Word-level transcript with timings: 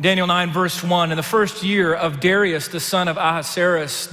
Daniel 0.00 0.26
9, 0.26 0.52
verse 0.52 0.82
1 0.82 1.10
In 1.10 1.16
the 1.16 1.22
first 1.22 1.62
year 1.62 1.92
of 1.92 2.18
Darius, 2.18 2.68
the 2.68 2.80
son 2.80 3.08
of 3.08 3.18
Ahasuerus, 3.18 4.06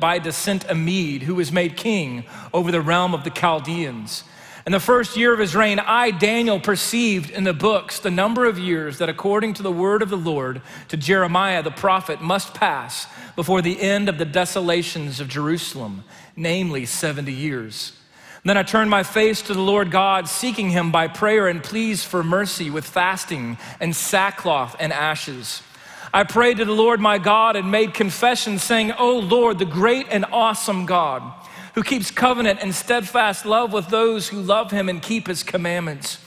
by 0.00 0.18
descent 0.18 0.64
a 0.68 0.74
Mede, 0.74 1.22
who 1.22 1.34
was 1.34 1.52
made 1.52 1.76
king 1.76 2.24
over 2.54 2.72
the 2.72 2.80
realm 2.80 3.12
of 3.12 3.22
the 3.22 3.30
Chaldeans. 3.30 4.24
In 4.64 4.72
the 4.72 4.80
first 4.80 5.14
year 5.16 5.34
of 5.34 5.38
his 5.38 5.54
reign, 5.54 5.78
I, 5.78 6.10
Daniel, 6.10 6.58
perceived 6.58 7.30
in 7.30 7.44
the 7.44 7.52
books 7.52 8.00
the 8.00 8.10
number 8.10 8.46
of 8.46 8.58
years 8.58 8.96
that, 8.98 9.10
according 9.10 9.54
to 9.54 9.62
the 9.62 9.70
word 9.70 10.00
of 10.00 10.08
the 10.08 10.16
Lord 10.16 10.62
to 10.88 10.96
Jeremiah 10.96 11.62
the 11.62 11.70
prophet, 11.70 12.22
must 12.22 12.54
pass 12.54 13.06
before 13.36 13.60
the 13.60 13.80
end 13.80 14.08
of 14.08 14.16
the 14.16 14.24
desolations 14.24 15.20
of 15.20 15.28
Jerusalem, 15.28 16.02
namely 16.34 16.86
70 16.86 17.30
years. 17.30 17.92
Then 18.46 18.56
I 18.56 18.62
turned 18.62 18.90
my 18.90 19.02
face 19.02 19.42
to 19.42 19.54
the 19.54 19.60
Lord 19.60 19.90
God, 19.90 20.28
seeking 20.28 20.70
him 20.70 20.92
by 20.92 21.08
prayer 21.08 21.48
and 21.48 21.60
pleas 21.60 22.04
for 22.04 22.22
mercy 22.22 22.70
with 22.70 22.86
fasting 22.86 23.58
and 23.80 23.94
sackcloth 23.94 24.76
and 24.78 24.92
ashes. 24.92 25.62
I 26.14 26.22
prayed 26.22 26.58
to 26.58 26.64
the 26.64 26.72
Lord 26.72 27.00
my 27.00 27.18
God 27.18 27.56
and 27.56 27.72
made 27.72 27.92
confession, 27.92 28.60
saying, 28.60 28.92
O 28.92 29.18
Lord, 29.18 29.58
the 29.58 29.64
great 29.64 30.06
and 30.10 30.24
awesome 30.30 30.86
God 30.86 31.24
who 31.74 31.82
keeps 31.82 32.12
covenant 32.12 32.60
and 32.62 32.72
steadfast 32.72 33.44
love 33.44 33.72
with 33.72 33.88
those 33.88 34.28
who 34.28 34.40
love 34.40 34.70
him 34.70 34.88
and 34.88 35.02
keep 35.02 35.26
his 35.26 35.42
commandments. 35.42 36.20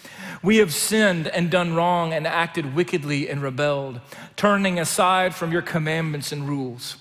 We 0.43 0.57
have 0.57 0.73
sinned 0.73 1.29
and 1.29 1.49
done 1.49 1.73
wrong 1.73 2.11
and 2.11 2.27
acted 2.27 2.75
wickedly 2.75 3.29
and 3.29 3.41
rebelled, 3.41 4.01
turning 4.35 4.77
aside 4.77 5.33
from 5.33 5.53
your 5.53 5.61
commandments 5.61 6.33
and 6.33 6.49
rules. 6.49 6.97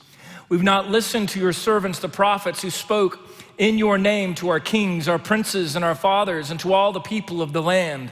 We've 0.48 0.62
not 0.62 0.89
listened 0.89 1.29
to 1.31 1.41
your 1.41 1.53
servants, 1.53 1.98
the 1.98 2.09
prophets, 2.09 2.62
who 2.62 2.71
spoke 2.71 3.28
in 3.59 3.77
your 3.77 3.98
name 3.98 4.35
to 4.37 4.48
our 4.48 4.61
kings, 4.61 5.09
our 5.09 5.19
princes, 5.19 5.77
and 5.77 5.85
our 5.85 5.95
fathers, 5.95 6.51
and 6.51 6.59
to 6.61 6.73
all 6.73 6.93
the 6.93 7.01
people 7.01 7.43
of 7.43 7.53
the 7.53 7.62
land. 7.62 8.11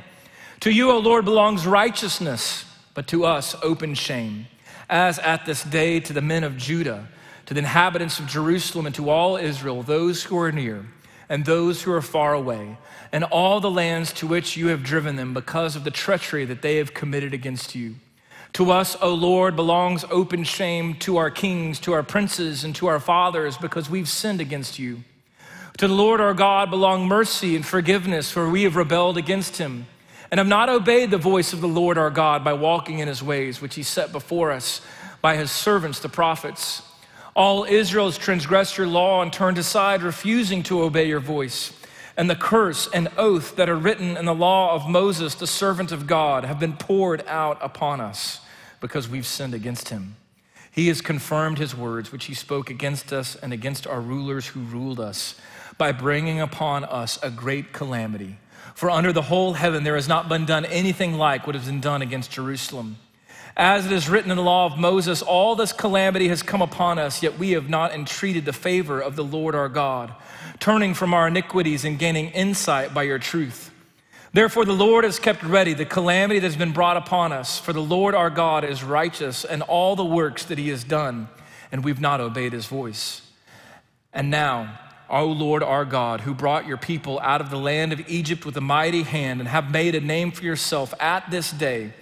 To 0.61 0.71
you, 0.71 0.91
O 0.91 0.99
Lord, 0.99 1.25
belongs 1.25 1.67
righteousness, 1.67 2.65
but 2.93 3.07
to 3.09 3.25
us, 3.25 3.55
open 3.63 3.95
shame, 3.95 4.47
as 4.91 5.19
at 5.21 5.47
this 5.47 5.63
day 5.63 6.01
to 6.01 6.13
the 6.13 6.21
men 6.21 6.45
of 6.45 6.57
Judah 6.57 7.09
to 7.47 7.55
the 7.55 7.61
inhabitants 7.61 8.19
of 8.19 8.27
Jerusalem 8.27 8.87
and 8.87 8.95
to 8.97 9.09
all 9.09 9.37
Israel, 9.37 9.83
those 9.83 10.25
who 10.25 10.39
are 10.39 10.53
near 10.53 10.85
and 11.29 11.45
those 11.45 11.83
who 11.83 11.93
are 11.93 12.03
far 12.03 12.35
away, 12.35 12.77
and 13.11 13.25
all 13.25 13.59
the 13.59 13.71
lands 13.71 14.13
to 14.13 14.29
which 14.29 14.57
you 14.57 14.69
have 14.69 14.85
driven 14.85 15.17
them 15.17 15.35
because 15.35 15.75
of 15.75 15.83
the 15.83 15.91
treachery 15.91 16.45
that 16.45 16.63
they 16.63 16.77
have 16.77 16.95
committed 16.95 17.35
against 17.35 17.75
you. 17.75 17.97
To 18.53 18.71
us, 18.71 18.97
O 19.03 19.13
Lord, 19.13 19.57
belongs 19.57 20.05
open 20.09 20.45
shame 20.45 20.95
to 21.01 21.17
our 21.17 21.33
kings, 21.33 21.81
to 21.81 21.93
our 21.93 22.05
princes, 22.05 22.63
and 22.63 22.77
to 22.77 22.87
our 22.87 23.01
fathers 23.01 23.59
because 23.59 23.91
we've 23.91 24.09
sinned 24.09 24.41
against 24.41 24.79
you. 24.79 25.03
To 25.79 25.89
the 25.89 25.95
Lord 25.95 26.23
our 26.23 26.33
God 26.33 26.71
belong 26.71 27.07
mercy 27.07 27.55
and 27.55 27.65
forgiveness, 27.65 28.31
for 28.31 28.49
we 28.49 28.63
have 28.63 28.77
rebelled 28.77 29.19
against 29.19 29.59
him 29.59 29.87
and 30.31 30.39
have 30.39 30.47
not 30.47 30.71
obeyed 30.71 31.11
the 31.11 31.19
voice 31.19 31.53
of 31.53 31.61
the 31.61 31.69
Lord 31.69 31.99
our 31.99 32.09
God 32.09 32.43
by 32.43 32.55
walking 32.55 33.01
in 33.01 33.09
his 33.09 33.23
ways, 33.23 33.61
which 33.61 33.75
he 33.75 33.83
set 33.83 34.11
before 34.11 34.53
us 34.53 34.81
by 35.21 35.37
his 35.37 35.51
servants, 35.51 36.01
the 36.01 36.09
prophets. 36.09 36.81
All 37.35 37.65
Israel 37.65 38.07
has 38.07 38.17
transgressed 38.17 38.79
your 38.79 38.87
law 38.87 39.21
and 39.21 39.31
turned 39.31 39.59
aside, 39.59 40.03
refusing 40.03 40.63
to 40.63 40.83
obey 40.83 41.09
your 41.09 41.21
voice. 41.21 41.75
And 42.17 42.31
the 42.31 42.37
curse 42.37 42.89
and 42.95 43.09
oath 43.19 43.57
that 43.57 43.69
are 43.69 43.77
written 43.77 44.17
in 44.17 44.25
the 44.25 44.35
law 44.35 44.75
of 44.75 44.89
Moses, 44.89 45.35
the 45.35 45.47
servant 45.47 45.93
of 45.93 46.07
God, 46.07 46.45
have 46.45 46.59
been 46.59 46.79
poured 46.79 47.23
out 47.27 47.59
upon 47.61 48.01
us 48.01 48.41
because 48.81 49.11
we've 49.11 49.27
sinned 49.27 49.53
against 49.53 49.91
him. 49.91 50.17
He 50.71 50.89
has 50.89 51.03
confirmed 51.03 51.59
his 51.59 51.77
words, 51.77 52.13
which 52.13 52.27
he 52.27 52.35
spoke 52.35 52.71
against 52.71 53.13
us 53.13 53.37
and 53.37 53.53
against 53.53 53.87
our 53.87 54.01
rulers 54.01 54.49
who 54.49 54.61
ruled 54.61 55.01
us, 55.01 55.35
by 55.79 55.93
bringing 55.93 56.41
upon 56.41 56.85
us 56.85 57.19
a 57.23 57.31
great 57.31 57.73
calamity. 57.73 58.39
For 58.75 58.91
under 58.91 59.13
the 59.13 59.23
whole 59.23 59.55
heaven 59.55 59.85
there 59.85 59.95
has 59.95 60.09
not 60.09 60.29
been 60.29 60.45
done 60.45 60.65
anything 60.67 61.15
like 61.15 61.47
what 61.47 61.57
has 61.57 61.67
been 61.67 61.81
done 61.81 62.03
against 62.03 62.31
Jerusalem. 62.31 62.97
As 63.57 63.87
it 63.87 63.93
is 63.93 64.09
written 64.09 64.31
in 64.31 64.37
the 64.37 64.43
law 64.43 64.67
of 64.67 64.79
Moses, 64.79 65.23
all 65.23 65.57
this 65.57 65.73
calamity 65.73 66.29
has 66.29 66.43
come 66.43 66.61
upon 66.61 66.99
us, 66.99 67.23
yet 67.23 67.39
we 67.39 67.53
have 67.53 67.71
not 67.71 67.95
entreated 67.95 68.45
the 68.45 68.53
favor 68.53 69.01
of 69.01 69.17
the 69.17 69.25
Lord 69.25 69.55
our 69.55 69.71
God, 69.71 70.15
turning 70.61 70.93
from 70.93 71.15
our 71.15 71.29
iniquities 71.29 71.85
and 71.87 71.99
gaining 71.99 72.29
insight 72.33 72.93
by 72.93 73.05
your 73.05 73.19
truth. 73.19 73.71
Therefore, 74.35 74.67
the 74.67 74.75
Lord 74.75 75.05
has 75.05 75.19
kept 75.19 75.43
ready 75.43 75.73
the 75.73 75.87
calamity 75.87 76.39
that 76.39 76.47
has 76.47 76.59
been 76.59 76.73
brought 76.73 76.99
upon 76.99 77.33
us, 77.33 77.59
for 77.59 77.73
the 77.73 77.81
Lord 77.81 78.15
our 78.15 78.29
God 78.29 78.63
is 78.63 78.85
righteous 78.85 79.47
in 79.47 79.63
all 79.63 79.97
the 79.97 80.05
works 80.05 80.45
that 80.45 80.59
he 80.59 80.69
has 80.69 80.85
done, 80.85 81.29
and 81.73 81.83
we've 81.83 82.01
not 82.01 82.21
obeyed 82.21 82.53
his 82.53 82.67
voice. 82.67 83.23
And 84.13 84.31
now, 84.31 84.79
O 85.09 85.27
Lord 85.27 85.63
our 85.63 85.85
God, 85.85 86.23
who 86.23 86.35
brought 86.35 86.67
your 86.67 86.77
people 86.77 87.21
out 87.21 87.41
of 87.41 87.51
the 87.51 87.59
land 87.59 87.93
of 87.93 88.09
Egypt 88.09 88.45
with 88.45 88.57
a 88.57 88.61
mighty 88.61 89.03
hand 89.03 89.41
and 89.41 89.49
have 89.49 89.71
made 89.71 89.95
a 89.95 90.01
name 90.01 90.33
for 90.33 90.45
yourself 90.45 90.93
at 91.01 91.31
this 91.31 91.51
day, 91.51 91.93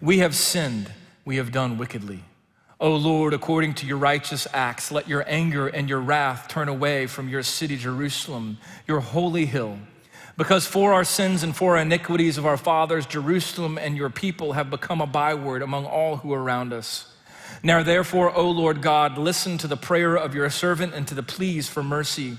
we 0.00 0.18
have 0.18 0.34
sinned 0.34 0.90
we 1.24 1.36
have 1.36 1.52
done 1.52 1.78
wickedly. 1.78 2.24
O 2.80 2.96
Lord, 2.96 3.32
according 3.32 3.74
to 3.74 3.86
your 3.86 3.96
righteous 3.96 4.48
acts, 4.52 4.90
let 4.90 5.08
your 5.08 5.24
anger 5.28 5.68
and 5.68 5.88
your 5.88 6.00
wrath 6.00 6.48
turn 6.48 6.68
away 6.68 7.06
from 7.06 7.28
your 7.28 7.44
city, 7.44 7.76
Jerusalem, 7.76 8.58
your 8.88 9.00
holy 9.00 9.46
hill. 9.46 9.78
Because 10.36 10.66
for 10.66 10.92
our 10.92 11.04
sins 11.04 11.42
and 11.44 11.54
for 11.54 11.76
our 11.76 11.82
iniquities 11.82 12.38
of 12.38 12.46
our 12.46 12.56
fathers, 12.56 13.06
Jerusalem 13.06 13.78
and 13.78 13.96
your 13.96 14.10
people 14.10 14.54
have 14.54 14.70
become 14.70 15.00
a 15.00 15.06
byword 15.06 15.62
among 15.62 15.86
all 15.86 16.16
who 16.16 16.32
are 16.32 16.42
around 16.42 16.72
us. 16.72 17.14
Now, 17.62 17.84
therefore, 17.84 18.36
O 18.36 18.50
Lord 18.50 18.82
God, 18.82 19.16
listen 19.16 19.58
to 19.58 19.68
the 19.68 19.76
prayer 19.76 20.16
of 20.16 20.34
your 20.34 20.50
servant 20.50 20.94
and 20.94 21.06
to 21.06 21.14
the 21.14 21.22
pleas 21.22 21.68
for 21.68 21.84
mercy. 21.84 22.38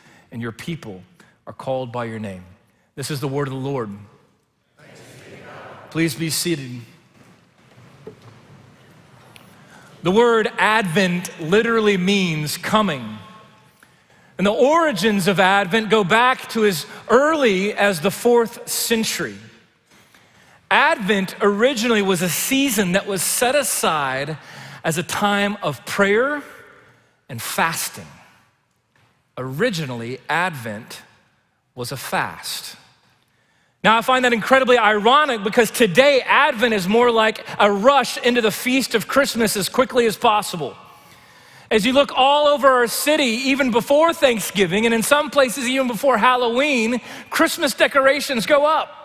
and 0.31 0.41
your 0.41 0.51
people 0.51 1.03
are 1.45 1.53
called 1.53 1.91
by 1.91 2.05
your 2.05 2.19
name. 2.19 2.43
This 2.95 3.11
is 3.11 3.19
the 3.19 3.27
word 3.27 3.47
of 3.47 3.53
the 3.53 3.59
Lord. 3.59 3.89
Please 5.89 6.15
be 6.15 6.29
seated. 6.29 6.81
The 10.03 10.11
word 10.11 10.51
Advent 10.57 11.39
literally 11.41 11.97
means 11.97 12.57
coming. 12.57 13.17
And 14.37 14.47
the 14.47 14.51
origins 14.51 15.27
of 15.27 15.39
Advent 15.39 15.89
go 15.89 16.03
back 16.03 16.49
to 16.49 16.65
as 16.65 16.85
early 17.09 17.73
as 17.73 17.99
the 17.99 18.09
fourth 18.09 18.67
century. 18.67 19.35
Advent 20.71 21.35
originally 21.41 22.01
was 22.01 22.21
a 22.21 22.29
season 22.29 22.93
that 22.93 23.05
was 23.05 23.21
set 23.21 23.55
aside 23.55 24.37
as 24.83 24.97
a 24.97 25.03
time 25.03 25.57
of 25.61 25.85
prayer 25.85 26.41
and 27.27 27.41
fasting. 27.41 28.07
Originally, 29.37 30.19
Advent 30.29 31.01
was 31.75 31.91
a 31.91 31.97
fast. 31.97 32.75
Now, 33.83 33.97
I 33.97 34.01
find 34.01 34.25
that 34.25 34.33
incredibly 34.33 34.77
ironic 34.77 35.43
because 35.43 35.71
today 35.71 36.21
Advent 36.21 36.73
is 36.73 36.87
more 36.87 37.09
like 37.09 37.43
a 37.59 37.71
rush 37.71 38.17
into 38.17 38.41
the 38.41 38.51
feast 38.51 38.93
of 38.93 39.07
Christmas 39.07 39.57
as 39.57 39.69
quickly 39.69 40.05
as 40.05 40.15
possible. 40.15 40.75
As 41.71 41.85
you 41.85 41.93
look 41.93 42.11
all 42.15 42.47
over 42.47 42.67
our 42.67 42.87
city, 42.87 43.23
even 43.23 43.71
before 43.71 44.13
Thanksgiving, 44.13 44.85
and 44.85 44.93
in 44.93 45.01
some 45.01 45.29
places, 45.29 45.67
even 45.67 45.87
before 45.87 46.17
Halloween, 46.17 46.99
Christmas 47.29 47.73
decorations 47.73 48.45
go 48.45 48.65
up. 48.65 48.97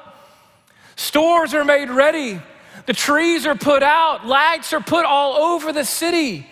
Stores 0.97 1.55
are 1.55 1.65
made 1.65 1.89
ready, 1.89 2.41
the 2.87 2.93
trees 2.93 3.47
are 3.47 3.55
put 3.55 3.83
out, 3.83 4.27
lights 4.27 4.73
are 4.73 4.81
put 4.81 5.05
all 5.05 5.55
over 5.55 5.73
the 5.73 5.85
city 5.85 6.47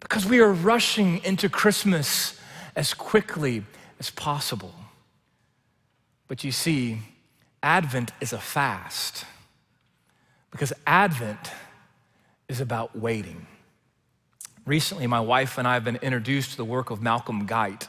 because 0.00 0.26
we 0.26 0.40
are 0.40 0.52
rushing 0.52 1.24
into 1.24 1.48
Christmas 1.48 2.39
as 2.76 2.94
quickly 2.94 3.64
as 3.98 4.10
possible. 4.10 4.74
But 6.28 6.44
you 6.44 6.52
see, 6.52 6.98
Advent 7.62 8.12
is 8.20 8.32
a 8.32 8.38
fast 8.38 9.24
because 10.50 10.72
Advent 10.86 11.50
is 12.48 12.60
about 12.60 12.96
waiting. 12.96 13.46
Recently, 14.66 15.06
my 15.06 15.20
wife 15.20 15.58
and 15.58 15.66
I 15.66 15.74
have 15.74 15.84
been 15.84 15.96
introduced 15.96 16.52
to 16.52 16.56
the 16.56 16.64
work 16.64 16.90
of 16.90 17.02
Malcolm 17.02 17.46
Guite. 17.46 17.88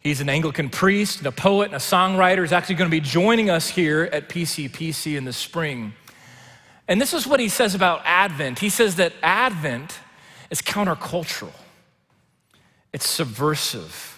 He's 0.00 0.20
an 0.20 0.28
Anglican 0.28 0.68
priest 0.68 1.18
and 1.18 1.26
a 1.26 1.32
poet 1.32 1.66
and 1.66 1.74
a 1.74 1.78
songwriter. 1.78 2.42
He's 2.42 2.52
actually 2.52 2.74
going 2.74 2.90
to 2.90 2.94
be 2.94 3.00
joining 3.00 3.48
us 3.48 3.68
here 3.68 4.08
at 4.12 4.28
PCPC 4.28 5.16
in 5.16 5.24
the 5.24 5.32
spring. 5.32 5.94
And 6.86 7.00
this 7.00 7.14
is 7.14 7.26
what 7.26 7.40
he 7.40 7.48
says 7.48 7.74
about 7.74 8.02
Advent. 8.04 8.58
He 8.58 8.68
says 8.68 8.96
that 8.96 9.14
Advent 9.22 9.98
is 10.50 10.60
countercultural, 10.60 11.52
it's 12.94 13.08
subversive 13.08 14.14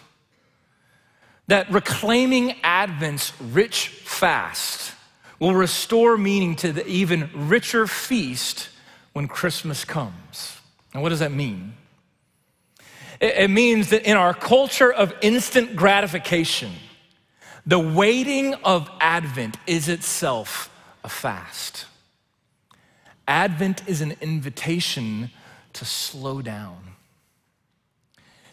that 1.49 1.71
reclaiming 1.71 2.55
Advent's 2.63 3.33
rich 3.41 3.89
fast 3.89 4.93
will 5.39 5.55
restore 5.55 6.17
meaning 6.17 6.57
to 6.57 6.73
the 6.73 6.87
even 6.87 7.31
richer 7.35 7.87
feast 7.87 8.69
when 9.13 9.29
Christmas 9.29 9.85
comes. 9.85 10.59
And 10.93 11.03
what 11.03 11.11
does 11.11 11.21
that 11.21 11.33
mean? 11.33 11.75
It, 13.21 13.49
means 13.49 13.91
that 13.91 14.03
in 14.03 14.17
our 14.17 14.35
culture 14.35 14.93
of 14.93 15.15
instant 15.23 15.75
gratification, 15.75 16.73
the 17.65 17.79
waiting 17.79 18.55
of 18.57 18.91
Advent 19.01 19.57
is 19.67 19.89
itself 19.89 20.71
a 21.03 21.09
fast. 21.09 21.87
Advent 23.27 23.89
is 23.89 24.03
an 24.03 24.17
invitation 24.21 25.31
to 25.73 25.85
slow 25.87 26.43
down, 26.43 26.96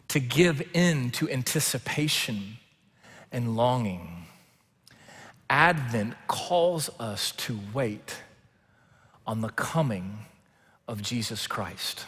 to 0.09 0.19
give 0.19 0.61
in 0.73 1.11
to 1.11 1.29
anticipation 1.29 2.57
and 3.31 3.55
longing. 3.55 4.25
Advent 5.49 6.15
calls 6.27 6.89
us 6.99 7.31
to 7.33 7.59
wait 7.73 8.21
on 9.25 9.41
the 9.41 9.49
coming 9.49 10.19
of 10.87 11.01
Jesus 11.01 11.47
Christ. 11.47 12.05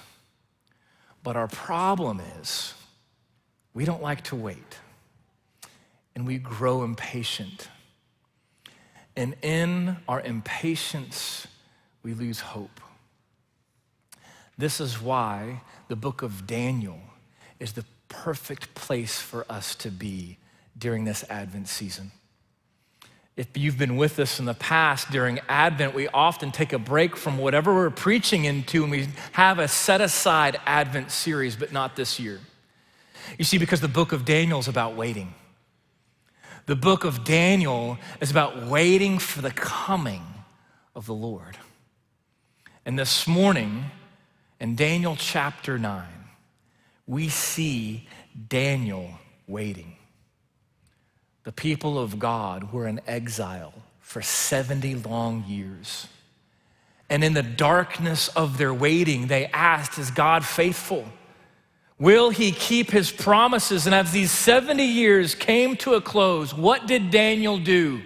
But 1.24 1.36
our 1.36 1.48
problem 1.48 2.22
is 2.40 2.74
we 3.74 3.86
don't 3.86 4.02
like 4.02 4.24
to 4.26 4.36
wait 4.36 4.80
and 6.16 6.26
we 6.26 6.38
grow 6.38 6.84
impatient. 6.84 7.70
And 9.16 9.36
in 9.42 9.98
our 10.08 10.22
impatience, 10.22 11.48
we 12.04 12.14
lose 12.14 12.40
hope. 12.40 12.80
This 14.58 14.80
is 14.80 15.02
why 15.02 15.62
the 15.88 15.96
book 15.96 16.22
of 16.22 16.48
Daniel 16.48 17.00
is 17.60 17.74
the 17.74 17.86
perfect 18.10 18.74
place 18.76 19.20
for 19.20 19.46
us 19.50 19.76
to 19.76 19.90
be 19.90 20.38
during 20.78 21.06
this 21.06 21.24
Advent 21.30 21.68
season. 21.68 22.12
If 23.36 23.58
you've 23.58 23.78
been 23.78 23.98
with 23.98 24.18
us 24.20 24.40
in 24.40 24.46
the 24.46 24.54
past 24.54 25.12
during 25.12 25.40
Advent, 25.50 25.94
we 25.94 26.08
often 26.08 26.52
take 26.52 26.72
a 26.72 26.80
break 26.80 27.18
from 27.18 27.38
whatever 27.38 27.74
we're 27.74 27.90
preaching 27.90 28.46
into 28.46 28.84
and 28.84 28.92
we 28.92 29.10
have 29.34 29.60
a 29.60 29.68
set 29.68 30.00
aside 30.00 30.58
Advent 30.66 31.12
series, 31.12 31.56
but 31.58 31.74
not 31.74 31.98
this 31.98 32.18
year. 32.20 32.40
You 33.38 33.44
see, 33.44 33.58
because 33.58 33.82
the 33.82 33.90
book 33.90 34.14
of 34.14 34.24
Daniel 34.24 34.60
is 34.60 34.70
about 34.70 34.96
waiting. 34.96 35.34
The 36.66 36.76
book 36.76 37.04
of 37.04 37.24
Daniel 37.24 37.98
is 38.22 38.32
about 38.32 38.68
waiting 38.68 39.20
for 39.20 39.42
the 39.42 39.52
coming 39.52 40.24
of 40.96 41.06
the 41.06 41.14
Lord. 41.14 41.58
And 42.86 42.98
this 42.98 43.28
morning, 43.28 43.86
in 44.60 44.76
Daniel 44.76 45.16
chapter 45.16 45.78
9, 45.78 46.06
we 47.08 47.30
see 47.30 48.08
Daniel 48.48 49.10
waiting. 49.48 49.96
The 51.44 51.52
people 51.52 52.00
of 52.00 52.18
God 52.18 52.74
were 52.74 52.88
in 52.88 53.00
exile 53.06 53.74
for 54.00 54.22
70 54.22 54.96
long 54.96 55.44
years. 55.48 56.08
And 57.10 57.24
in 57.24 57.34
the 57.34 57.44
darkness 57.44 58.30
of 58.30 58.58
their 58.58 58.74
waiting, 58.74 59.28
they 59.28 59.46
asked, 59.48 60.00
Is 60.00 60.10
God 60.10 60.44
faithful? 60.44 61.06
Will 62.00 62.30
he 62.30 62.52
keep 62.52 62.92
his 62.92 63.12
promises? 63.12 63.86
And 63.86 63.96
as 63.96 64.12
these 64.12 64.32
70 64.32 64.84
years 64.84 65.36
came 65.36 65.78
to 65.78 65.94
a 65.94 66.02
close, 66.02 66.54
what 66.54 66.88
did 66.88 67.12
Daniel 67.12 67.58
do? 67.58 68.02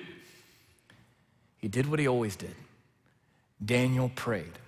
He 1.57 1.67
did 1.67 1.89
what 1.89 1.99
he 1.99 2.07
always 2.07 2.35
did. 2.35 2.55
Daniel 3.63 4.11
prayed. 4.13 4.59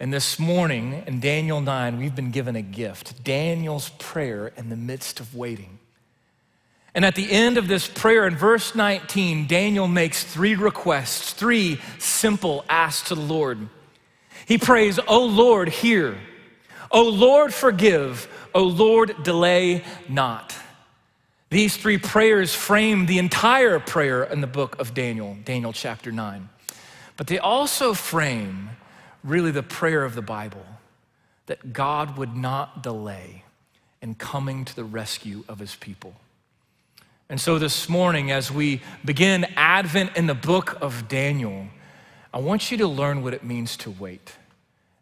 And 0.00 0.12
this 0.12 0.38
morning 0.38 1.04
in 1.06 1.20
Daniel 1.20 1.60
9, 1.60 1.98
we've 1.98 2.14
been 2.14 2.32
given 2.32 2.56
a 2.56 2.62
gift 2.62 3.22
Daniel's 3.22 3.90
prayer 3.90 4.52
in 4.56 4.68
the 4.68 4.76
midst 4.76 5.20
of 5.20 5.34
waiting. 5.34 5.78
And 6.94 7.04
at 7.04 7.14
the 7.14 7.30
end 7.30 7.58
of 7.58 7.66
this 7.68 7.88
prayer, 7.88 8.26
in 8.26 8.36
verse 8.36 8.74
19, 8.74 9.46
Daniel 9.46 9.88
makes 9.88 10.22
three 10.22 10.54
requests, 10.54 11.32
three 11.32 11.80
simple 11.98 12.64
asks 12.68 13.08
to 13.08 13.14
the 13.14 13.20
Lord. 13.20 13.68
He 14.46 14.58
prays, 14.58 14.98
Oh 15.08 15.24
Lord, 15.24 15.68
hear. 15.68 16.16
O 16.90 17.08
Lord, 17.08 17.52
forgive. 17.52 18.28
O 18.54 18.64
Lord, 18.64 19.22
delay 19.22 19.84
not. 20.08 20.56
These 21.50 21.76
three 21.76 21.98
prayers 21.98 22.54
frame 22.54 23.06
the 23.06 23.18
entire 23.18 23.78
prayer 23.78 24.24
in 24.24 24.40
the 24.40 24.46
book 24.46 24.78
of 24.80 24.94
Daniel, 24.94 25.36
Daniel 25.44 25.72
chapter 25.72 26.10
9. 26.12 26.48
But 27.16 27.28
they 27.28 27.38
also 27.38 27.94
frame 27.94 28.70
really 29.24 29.50
the 29.50 29.62
prayer 29.62 30.04
of 30.04 30.14
the 30.14 30.22
Bible 30.22 30.64
that 31.46 31.72
God 31.72 32.16
would 32.16 32.36
not 32.36 32.82
delay 32.82 33.44
in 34.00 34.14
coming 34.14 34.64
to 34.64 34.76
the 34.76 34.84
rescue 34.84 35.44
of 35.48 35.58
his 35.58 35.74
people. 35.74 36.14
And 37.30 37.40
so 37.40 37.58
this 37.58 37.88
morning, 37.88 38.30
as 38.30 38.52
we 38.52 38.82
begin 39.04 39.44
Advent 39.56 40.16
in 40.16 40.26
the 40.26 40.34
book 40.34 40.76
of 40.82 41.08
Daniel, 41.08 41.66
I 42.32 42.38
want 42.38 42.70
you 42.70 42.76
to 42.78 42.86
learn 42.86 43.22
what 43.22 43.32
it 43.32 43.42
means 43.42 43.76
to 43.78 43.90
wait. 43.90 44.36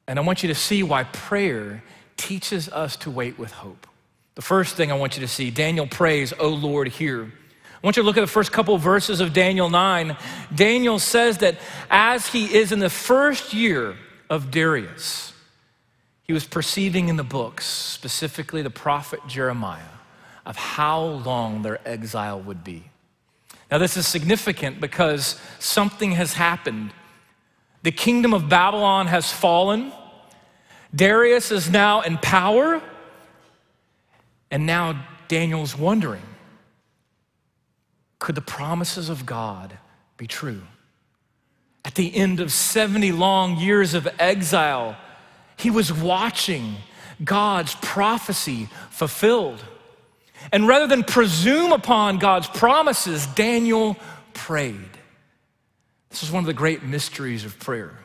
And 0.06 0.18
I 0.18 0.22
want 0.22 0.42
you 0.42 0.48
to 0.48 0.54
see 0.54 0.82
why 0.82 1.04
prayer 1.04 1.82
teaches 2.16 2.68
us 2.68 2.96
to 2.98 3.10
wait 3.10 3.38
with 3.38 3.50
hope. 3.50 3.86
The 4.36 4.42
first 4.42 4.76
thing 4.76 4.92
I 4.92 4.94
want 4.94 5.16
you 5.16 5.20
to 5.22 5.28
see 5.28 5.50
Daniel 5.50 5.86
prays, 5.86 6.32
O 6.38 6.48
Lord, 6.48 6.88
hear. 6.88 7.24
I 7.24 7.86
want 7.86 7.96
you 7.96 8.02
to 8.02 8.06
look 8.06 8.16
at 8.16 8.20
the 8.20 8.26
first 8.28 8.52
couple 8.52 8.76
of 8.76 8.80
verses 8.80 9.20
of 9.20 9.32
Daniel 9.32 9.68
9. 9.68 10.16
Daniel 10.54 11.00
says 11.00 11.38
that 11.38 11.56
as 11.90 12.28
he 12.28 12.54
is 12.54 12.70
in 12.70 12.78
the 12.78 12.88
first 12.88 13.52
year 13.52 13.96
of 14.32 14.50
Darius, 14.50 15.34
he 16.22 16.32
was 16.32 16.46
perceiving 16.46 17.10
in 17.10 17.16
the 17.16 17.22
books, 17.22 17.66
specifically 17.66 18.62
the 18.62 18.70
prophet 18.70 19.20
Jeremiah, 19.28 19.98
of 20.46 20.56
how 20.56 21.02
long 21.02 21.60
their 21.60 21.86
exile 21.86 22.40
would 22.40 22.64
be. 22.64 22.84
Now, 23.70 23.76
this 23.76 23.98
is 23.98 24.08
significant 24.08 24.80
because 24.80 25.38
something 25.58 26.12
has 26.12 26.32
happened. 26.32 26.94
The 27.82 27.92
kingdom 27.92 28.32
of 28.32 28.48
Babylon 28.48 29.06
has 29.08 29.30
fallen. 29.30 29.92
Darius 30.94 31.50
is 31.50 31.68
now 31.68 32.00
in 32.00 32.16
power, 32.16 32.80
and 34.50 34.64
now 34.64 35.06
Daniel's 35.28 35.76
wondering 35.76 36.22
could 38.18 38.34
the 38.34 38.40
promises 38.40 39.10
of 39.10 39.26
God 39.26 39.76
be 40.16 40.26
true? 40.26 40.62
At 41.92 41.96
the 41.96 42.16
end 42.16 42.40
of 42.40 42.50
70 42.50 43.12
long 43.12 43.58
years 43.58 43.92
of 43.92 44.08
exile, 44.18 44.96
he 45.58 45.68
was 45.68 45.92
watching 45.92 46.76
God's 47.22 47.74
prophecy 47.82 48.70
fulfilled. 48.88 49.62
And 50.50 50.66
rather 50.66 50.86
than 50.86 51.04
presume 51.04 51.70
upon 51.70 52.16
God's 52.16 52.48
promises, 52.48 53.26
Daniel 53.26 53.98
prayed. 54.32 54.88
This 56.08 56.22
is 56.22 56.30
one 56.30 56.42
of 56.42 56.46
the 56.46 56.54
great 56.54 56.82
mysteries 56.82 57.44
of 57.44 57.58
prayer 57.58 57.98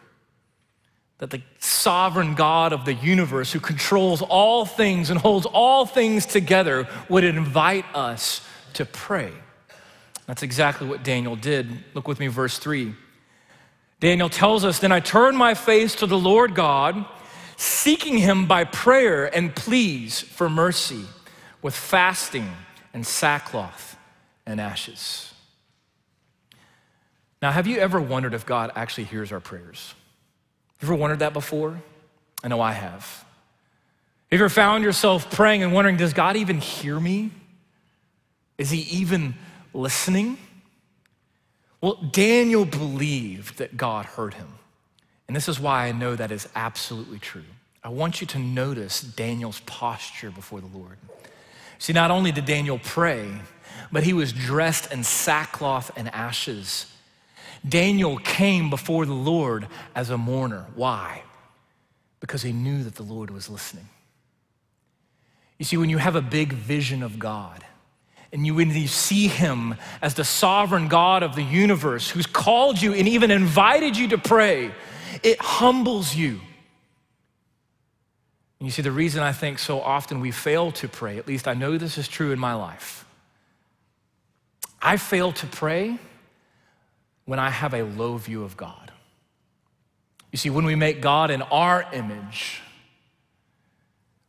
that 1.19 1.30
the 1.30 1.42
sovereign 1.60 2.36
God 2.36 2.73
of 2.73 2.83
the 2.83 2.94
universe, 2.94 3.54
who 3.54 3.62
controls 3.62 4.21
all 4.21 4.66
things 4.66 5.09
and 5.09 5.18
holds 5.18 5.45
all 5.45 5.85
things 5.85 6.26
together, 6.26 6.90
would 7.07 7.23
invite 7.23 7.85
us 7.95 8.45
to 8.73 8.83
pray. 8.83 9.31
That's 10.26 10.44
exactly 10.44 10.90
what 10.90 11.06
Daniel 11.06 11.38
did. 11.38 11.69
Look 11.94 12.09
with 12.09 12.19
me, 12.19 12.28
verse 12.28 12.59
3. 12.59 12.94
Daniel 13.99 14.30
tells 14.30 14.63
us 14.63 14.80
Then 14.80 14.92
I 14.92 14.99
turned 14.99 15.37
my 15.37 15.54
face 15.54 15.95
to 15.95 16.07
the 16.07 16.18
Lord 16.18 16.56
God, 16.56 17.06
seeking 17.56 18.18
him 18.18 18.45
by 18.45 18.63
prayer 18.63 19.25
and 19.25 19.56
pleas 19.56 20.21
for 20.21 20.49
mercy, 20.49 21.06
with 21.61 21.75
fasting 21.75 22.51
and 22.94 23.06
sackcloth 23.06 23.97
and 24.45 24.61
ashes. 24.61 25.33
Now, 27.42 27.51
have 27.51 27.68
you 27.68 27.77
ever 27.77 28.01
wondered 28.01 28.33
if 28.33 28.45
God 28.45 28.71
actually 28.75 29.04
hears 29.06 29.31
our 29.31 29.39
prayers? 29.39 29.94
You 30.81 30.87
ever 30.87 30.95
wondered 30.95 31.19
that 31.19 31.33
before? 31.33 31.81
I 32.44 32.47
know 32.47 32.61
I 32.61 32.71
have. 32.71 33.25
Have 34.31 34.39
you 34.39 34.45
ever 34.45 34.49
found 34.49 34.83
yourself 34.83 35.31
praying 35.31 35.63
and 35.63 35.73
wondering, 35.73 35.97
does 35.97 36.13
God 36.13 36.35
even 36.35 36.59
hear 36.59 36.99
me? 36.99 37.31
Is 38.57 38.69
he 38.69 38.80
even 38.80 39.35
listening? 39.73 40.37
Well, 41.81 41.96
Daniel 41.96 42.66
believed 42.66 43.57
that 43.57 43.78
God 43.78 44.06
heard 44.06 44.34
him. 44.34 44.48
And 45.28 45.36
this 45.36 45.48
is 45.48 45.60
why 45.60 45.88
I 45.88 45.92
know 45.92 46.16
that 46.16 46.31
is 46.31 46.48
absolutely 46.56 47.19
true. 47.19 47.44
I 47.84 47.90
want 47.90 48.22
you 48.22 48.28
to 48.28 48.40
notice 48.40 49.02
Daniel's 49.02 49.60
posture 49.62 50.31
before 50.31 50.62
the 50.62 50.78
Lord. 50.78 50.98
See, 51.80 51.94
not 51.94 52.12
only 52.12 52.31
did 52.31 52.46
Daniel 52.46 52.80
pray, 52.80 53.30
but 53.92 54.04
he 54.04 54.14
was 54.14 54.34
dressed 54.34 54.92
in 54.92 55.04
sackcloth 55.04 55.92
and 55.96 56.10
ashes. 56.14 56.92
Daniel 57.68 58.18
came 58.18 58.69
before 58.69 59.06
the 59.06 59.14
Lord 59.14 59.68
as 59.96 60.10
a 60.10 60.18
mourner. 60.18 60.66
Why? 60.76 61.24
Because 62.19 62.42
he 62.42 62.52
knew 62.52 62.84
that 62.84 62.96
the 62.96 63.04
Lord 63.04 63.30
was 63.30 63.50
listening. 63.50 63.88
You 65.60 65.66
see, 65.66 65.78
when 65.78 65.90
you 65.90 65.98
have 65.98 66.16
a 66.16 66.22
big 66.22 66.54
vision 66.54 67.04
of 67.04 67.19
God, 67.19 67.64
and 68.31 68.46
you, 68.46 68.56
when 68.56 68.72
you 68.72 68.88
see 68.88 69.28
him 69.28 69.76
as 70.02 70.16
the 70.16 70.24
sovereign 70.24 70.88
God 70.88 71.24
of 71.24 71.36
the 71.36 71.44
universe 71.44 72.10
who's 72.10 72.26
called 72.26 72.81
you 72.81 72.94
and 72.94 73.07
even 73.07 73.31
invited 73.31 73.96
you 73.96 74.10
to 74.10 74.18
pray, 74.18 74.72
it 75.24 75.40
humbles 75.40 76.16
you. 76.16 76.42
And 78.60 78.68
you 78.68 78.72
see, 78.72 78.81
the 78.81 78.92
reason 78.92 79.22
I 79.22 79.31
think 79.31 79.60
so 79.60 79.81
often 79.81 80.19
we 80.19 80.31
fail 80.31 80.72
to 80.74 80.88
pray, 80.88 81.18
at 81.18 81.28
least 81.28 81.48
I 81.48 81.54
know 81.54 81.78
this 81.78 81.98
is 81.98 82.07
true 82.07 82.31
in 82.31 82.40
my 82.40 82.54
life, 82.54 83.06
I 84.81 84.98
fail 84.98 85.31
to 85.34 85.48
pray 85.48 85.98
when 87.26 87.40
I 87.40 87.50
have 87.50 87.74
a 87.74 87.84
low 87.84 88.18
view 88.18 88.44
of 88.44 88.57
God. 88.57 88.92
You 90.31 90.38
see, 90.38 90.50
when 90.50 90.66
we 90.66 90.76
make 90.76 91.02
God 91.02 91.31
in 91.31 91.42
our 91.42 91.86
image, 91.94 92.62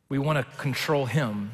we 0.08 0.18
want 0.18 0.38
to 0.38 0.56
control 0.56 1.06
Him. 1.06 1.52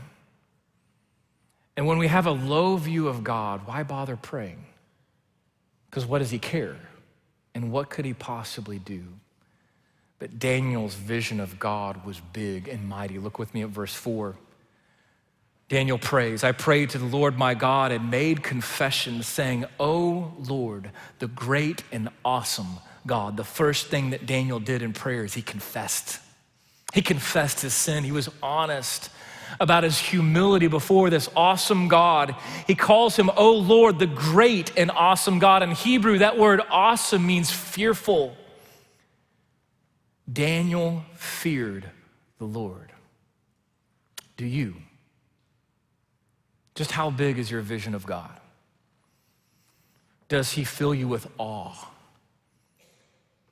And 1.77 1.87
when 1.87 1.99
we 1.99 2.07
have 2.07 2.27
a 2.27 2.33
low 2.33 2.77
view 2.77 3.09
of 3.09 3.25
God, 3.25 3.67
why 3.67 3.83
bother 3.83 4.17
praying? 4.17 4.65
Because 5.91 6.07
what 6.07 6.19
does 6.21 6.31
He 6.31 6.39
care? 6.39 6.77
And 7.55 7.73
what 7.73 7.91
could 7.91 8.05
He 8.05 8.15
possibly 8.15 8.79
do? 8.79 9.05
But 10.19 10.39
Daniel's 10.39 10.95
vision 10.95 11.41
of 11.41 11.59
God 11.59 12.05
was 12.05 12.21
big 12.21 12.69
and 12.69 12.89
mighty. 12.89 13.19
Look 13.19 13.39
with 13.39 13.53
me 13.53 13.63
at 13.63 13.69
verse 13.69 13.95
4. 13.95 14.37
Daniel 15.69 15.99
prays, 15.99 16.45
I 16.45 16.53
prayed 16.53 16.91
to 16.91 16.99
the 16.99 17.07
Lord 17.07 17.39
my 17.39 17.55
God 17.55 17.91
and 17.91 18.11
made 18.11 18.43
confession, 18.43 19.23
saying, 19.23 19.65
O 19.81 20.33
Lord, 20.39 20.91
the 21.19 21.27
great 21.27 21.83
and 21.91 22.11
awesome 22.25 22.79
God. 23.07 23.37
The 23.37 23.45
first 23.45 23.87
thing 23.87 24.11
that 24.11 24.27
Daniel 24.27 24.61
did 24.61 24.83
in 24.83 24.93
prayer 24.93 25.25
is 25.25 25.35
he 25.35 25.43
confessed. 25.43 26.21
He 26.93 27.03
confessed 27.03 27.63
his 27.63 27.75
sin. 27.75 28.05
He 28.05 28.13
was 28.13 28.29
honest 28.43 29.11
about 29.61 29.85
his 29.85 29.99
humility 29.99 30.67
before 30.67 31.11
this 31.11 31.29
awesome 31.37 31.89
God. 31.89 32.35
He 32.67 32.75
calls 32.75 33.17
him, 33.17 33.31
O 33.37 33.53
Lord, 33.53 33.99
the 33.99 34.07
great 34.07 34.77
and 34.77 34.91
awesome 34.91 35.39
God. 35.39 35.63
In 35.63 35.71
Hebrew, 35.71 36.19
that 36.19 36.39
word 36.39 36.61
awesome 36.71 37.27
means 37.27 37.51
fearful. 37.51 38.37
Daniel 40.31 41.05
feared 41.15 41.91
the 42.39 42.45
Lord. 42.45 42.93
Do 44.37 44.47
you? 44.47 44.75
Just 46.75 46.91
how 46.91 47.11
big 47.11 47.39
is 47.39 47.51
your 47.51 47.61
vision 47.61 47.95
of 47.95 48.05
God? 48.05 48.41
Does 50.29 50.53
he 50.53 50.65
fill 50.65 50.95
you 50.95 51.07
with 51.07 51.29
awe? 51.39 51.91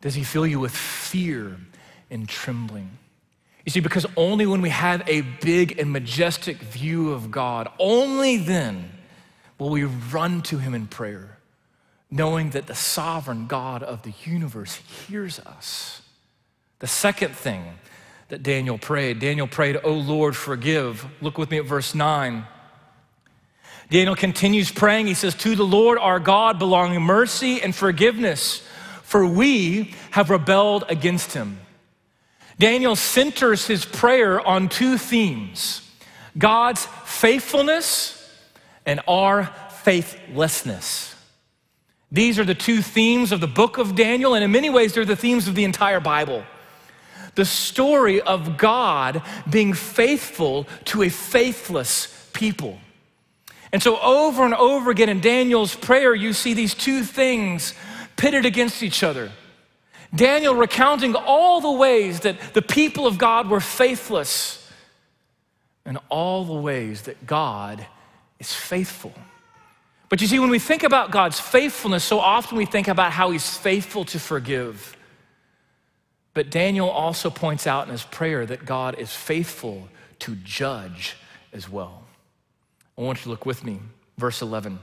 Does 0.00 0.14
he 0.14 0.24
fill 0.24 0.46
you 0.46 0.58
with 0.58 0.74
fear 0.74 1.56
and 2.10 2.28
trembling? 2.28 2.98
You 3.64 3.70
see, 3.70 3.80
because 3.80 4.06
only 4.16 4.46
when 4.46 4.60
we 4.60 4.70
have 4.70 5.08
a 5.08 5.20
big 5.20 5.78
and 5.78 5.92
majestic 5.92 6.56
view 6.58 7.12
of 7.12 7.30
God, 7.30 7.68
only 7.78 8.36
then 8.36 8.90
will 9.58 9.70
we 9.70 9.84
run 9.84 10.42
to 10.42 10.58
him 10.58 10.74
in 10.74 10.88
prayer, 10.88 11.38
knowing 12.10 12.50
that 12.50 12.66
the 12.66 12.74
sovereign 12.74 13.46
God 13.46 13.82
of 13.82 14.02
the 14.02 14.12
universe 14.24 14.74
hears 14.74 15.38
us. 15.40 16.02
The 16.80 16.88
second 16.88 17.36
thing 17.36 17.78
that 18.28 18.42
Daniel 18.42 18.78
prayed, 18.78 19.20
Daniel 19.20 19.46
prayed, 19.46 19.78
Oh 19.84 19.92
Lord, 19.92 20.36
forgive. 20.36 21.06
Look 21.20 21.38
with 21.38 21.50
me 21.50 21.58
at 21.58 21.64
verse 21.64 21.94
9. 21.94 22.44
Daniel 23.90 24.16
continues 24.16 24.72
praying. 24.72 25.06
He 25.06 25.14
says, 25.14 25.34
To 25.36 25.54
the 25.54 25.64
Lord 25.64 25.98
our 25.98 26.18
God 26.18 26.58
belong 26.58 27.00
mercy 27.00 27.62
and 27.62 27.74
forgiveness, 27.74 28.66
for 29.02 29.24
we 29.24 29.94
have 30.10 30.30
rebelled 30.30 30.84
against 30.88 31.34
him. 31.34 31.60
Daniel 32.58 32.96
centers 32.96 33.66
his 33.66 33.84
prayer 33.84 34.40
on 34.40 34.68
two 34.68 34.98
themes 34.98 35.88
God's 36.36 36.86
faithfulness 37.04 38.18
and 38.86 39.00
our 39.06 39.46
faithlessness. 39.82 41.14
These 42.10 42.38
are 42.38 42.44
the 42.44 42.54
two 42.54 42.82
themes 42.82 43.32
of 43.32 43.40
the 43.40 43.46
book 43.46 43.78
of 43.78 43.94
Daniel, 43.94 44.34
and 44.34 44.44
in 44.44 44.50
many 44.50 44.68
ways, 44.68 44.92
they're 44.92 45.04
the 45.04 45.16
themes 45.16 45.48
of 45.48 45.54
the 45.54 45.64
entire 45.64 46.00
Bible 46.00 46.44
the 47.34 47.44
story 47.44 48.20
of 48.20 48.58
God 48.58 49.22
being 49.48 49.72
faithful 49.72 50.66
to 50.86 51.02
a 51.02 51.08
faithless 51.08 52.28
people. 52.32 52.78
And 53.72 53.82
so, 53.82 53.98
over 54.00 54.44
and 54.44 54.54
over 54.54 54.90
again 54.90 55.08
in 55.08 55.20
Daniel's 55.20 55.74
prayer, 55.74 56.14
you 56.14 56.34
see 56.34 56.52
these 56.52 56.74
two 56.74 57.04
things 57.04 57.74
pitted 58.16 58.44
against 58.44 58.82
each 58.82 59.02
other. 59.02 59.32
Daniel 60.14 60.54
recounting 60.54 61.14
all 61.14 61.60
the 61.60 61.72
ways 61.72 62.20
that 62.20 62.54
the 62.54 62.62
people 62.62 63.06
of 63.06 63.16
God 63.18 63.48
were 63.48 63.60
faithless 63.60 64.70
and 65.84 65.98
all 66.08 66.44
the 66.44 66.52
ways 66.52 67.02
that 67.02 67.26
God 67.26 67.86
is 68.38 68.52
faithful. 68.52 69.14
But 70.08 70.20
you 70.20 70.26
see, 70.26 70.38
when 70.38 70.50
we 70.50 70.58
think 70.58 70.82
about 70.82 71.10
God's 71.10 71.40
faithfulness, 71.40 72.04
so 72.04 72.20
often 72.20 72.58
we 72.58 72.66
think 72.66 72.88
about 72.88 73.12
how 73.12 73.30
he's 73.30 73.56
faithful 73.56 74.04
to 74.06 74.20
forgive. 74.20 74.96
But 76.34 76.50
Daniel 76.50 76.90
also 76.90 77.30
points 77.30 77.66
out 77.66 77.86
in 77.86 77.92
his 77.92 78.02
prayer 78.04 78.44
that 78.44 78.66
God 78.66 78.98
is 78.98 79.14
faithful 79.14 79.88
to 80.20 80.34
judge 80.36 81.16
as 81.52 81.68
well. 81.68 82.02
I 82.98 83.00
want 83.00 83.18
you 83.18 83.24
to 83.24 83.28
look 83.30 83.46
with 83.46 83.64
me, 83.64 83.80
verse 84.18 84.42
11. 84.42 84.78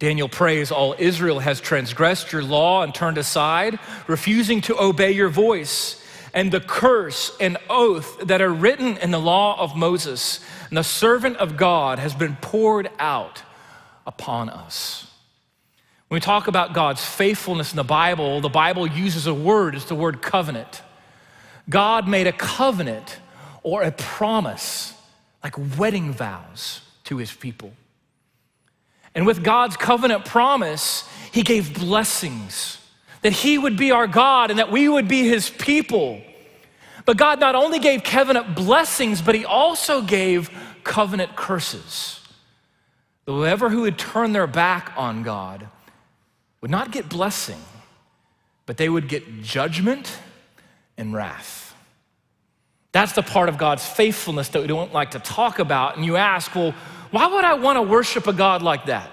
Daniel 0.00 0.30
prays, 0.30 0.72
All 0.72 0.96
Israel 0.98 1.40
has 1.40 1.60
transgressed 1.60 2.32
your 2.32 2.42
law 2.42 2.82
and 2.82 2.92
turned 2.94 3.18
aside, 3.18 3.78
refusing 4.08 4.62
to 4.62 4.80
obey 4.80 5.12
your 5.12 5.28
voice. 5.28 6.02
And 6.32 6.50
the 6.50 6.60
curse 6.60 7.36
and 7.38 7.58
oath 7.68 8.18
that 8.20 8.40
are 8.40 8.52
written 8.52 8.96
in 8.96 9.10
the 9.10 9.20
law 9.20 9.60
of 9.60 9.76
Moses 9.76 10.40
and 10.68 10.78
the 10.78 10.84
servant 10.84 11.36
of 11.36 11.56
God 11.56 11.98
has 11.98 12.14
been 12.14 12.36
poured 12.40 12.90
out 12.98 13.42
upon 14.06 14.48
us. 14.48 15.06
When 16.08 16.16
we 16.16 16.20
talk 16.20 16.48
about 16.48 16.72
God's 16.72 17.04
faithfulness 17.04 17.72
in 17.72 17.76
the 17.76 17.84
Bible, 17.84 18.40
the 18.40 18.48
Bible 18.48 18.86
uses 18.86 19.26
a 19.26 19.34
word, 19.34 19.74
it's 19.74 19.84
the 19.84 19.94
word 19.94 20.22
covenant. 20.22 20.82
God 21.68 22.08
made 22.08 22.26
a 22.26 22.32
covenant 22.32 23.18
or 23.62 23.82
a 23.82 23.92
promise, 23.92 24.94
like 25.44 25.54
wedding 25.78 26.12
vows, 26.12 26.80
to 27.04 27.18
his 27.18 27.32
people. 27.32 27.72
And 29.14 29.26
with 29.26 29.42
God's 29.42 29.76
covenant 29.76 30.24
promise, 30.24 31.08
he 31.32 31.42
gave 31.42 31.78
blessings 31.78 32.78
that 33.22 33.32
he 33.32 33.58
would 33.58 33.76
be 33.76 33.90
our 33.90 34.06
God 34.06 34.50
and 34.50 34.58
that 34.58 34.70
we 34.70 34.88
would 34.88 35.08
be 35.08 35.28
his 35.28 35.50
people. 35.50 36.20
But 37.04 37.16
God 37.16 37.40
not 37.40 37.54
only 37.54 37.78
gave 37.78 38.02
covenant 38.02 38.54
blessings, 38.54 39.20
but 39.20 39.34
he 39.34 39.44
also 39.44 40.00
gave 40.02 40.50
covenant 40.84 41.36
curses. 41.36 42.20
Whoever 43.26 43.68
who 43.68 43.82
would 43.82 43.98
turn 43.98 44.32
their 44.32 44.46
back 44.46 44.92
on 44.96 45.22
God 45.22 45.68
would 46.60 46.70
not 46.70 46.90
get 46.90 47.08
blessing, 47.08 47.60
but 48.66 48.76
they 48.76 48.88
would 48.88 49.08
get 49.08 49.42
judgment 49.42 50.18
and 50.96 51.12
wrath. 51.12 51.74
That's 52.92 53.12
the 53.12 53.22
part 53.22 53.48
of 53.48 53.56
God's 53.56 53.86
faithfulness 53.86 54.48
that 54.48 54.62
we 54.62 54.66
don't 54.66 54.92
like 54.92 55.12
to 55.12 55.20
talk 55.20 55.58
about. 55.58 55.96
And 55.96 56.04
you 56.04 56.16
ask, 56.16 56.54
well, 56.54 56.74
why 57.10 57.26
would 57.26 57.44
I 57.44 57.54
want 57.54 57.76
to 57.76 57.82
worship 57.82 58.26
a 58.26 58.32
God 58.32 58.62
like 58.62 58.86
that? 58.86 59.10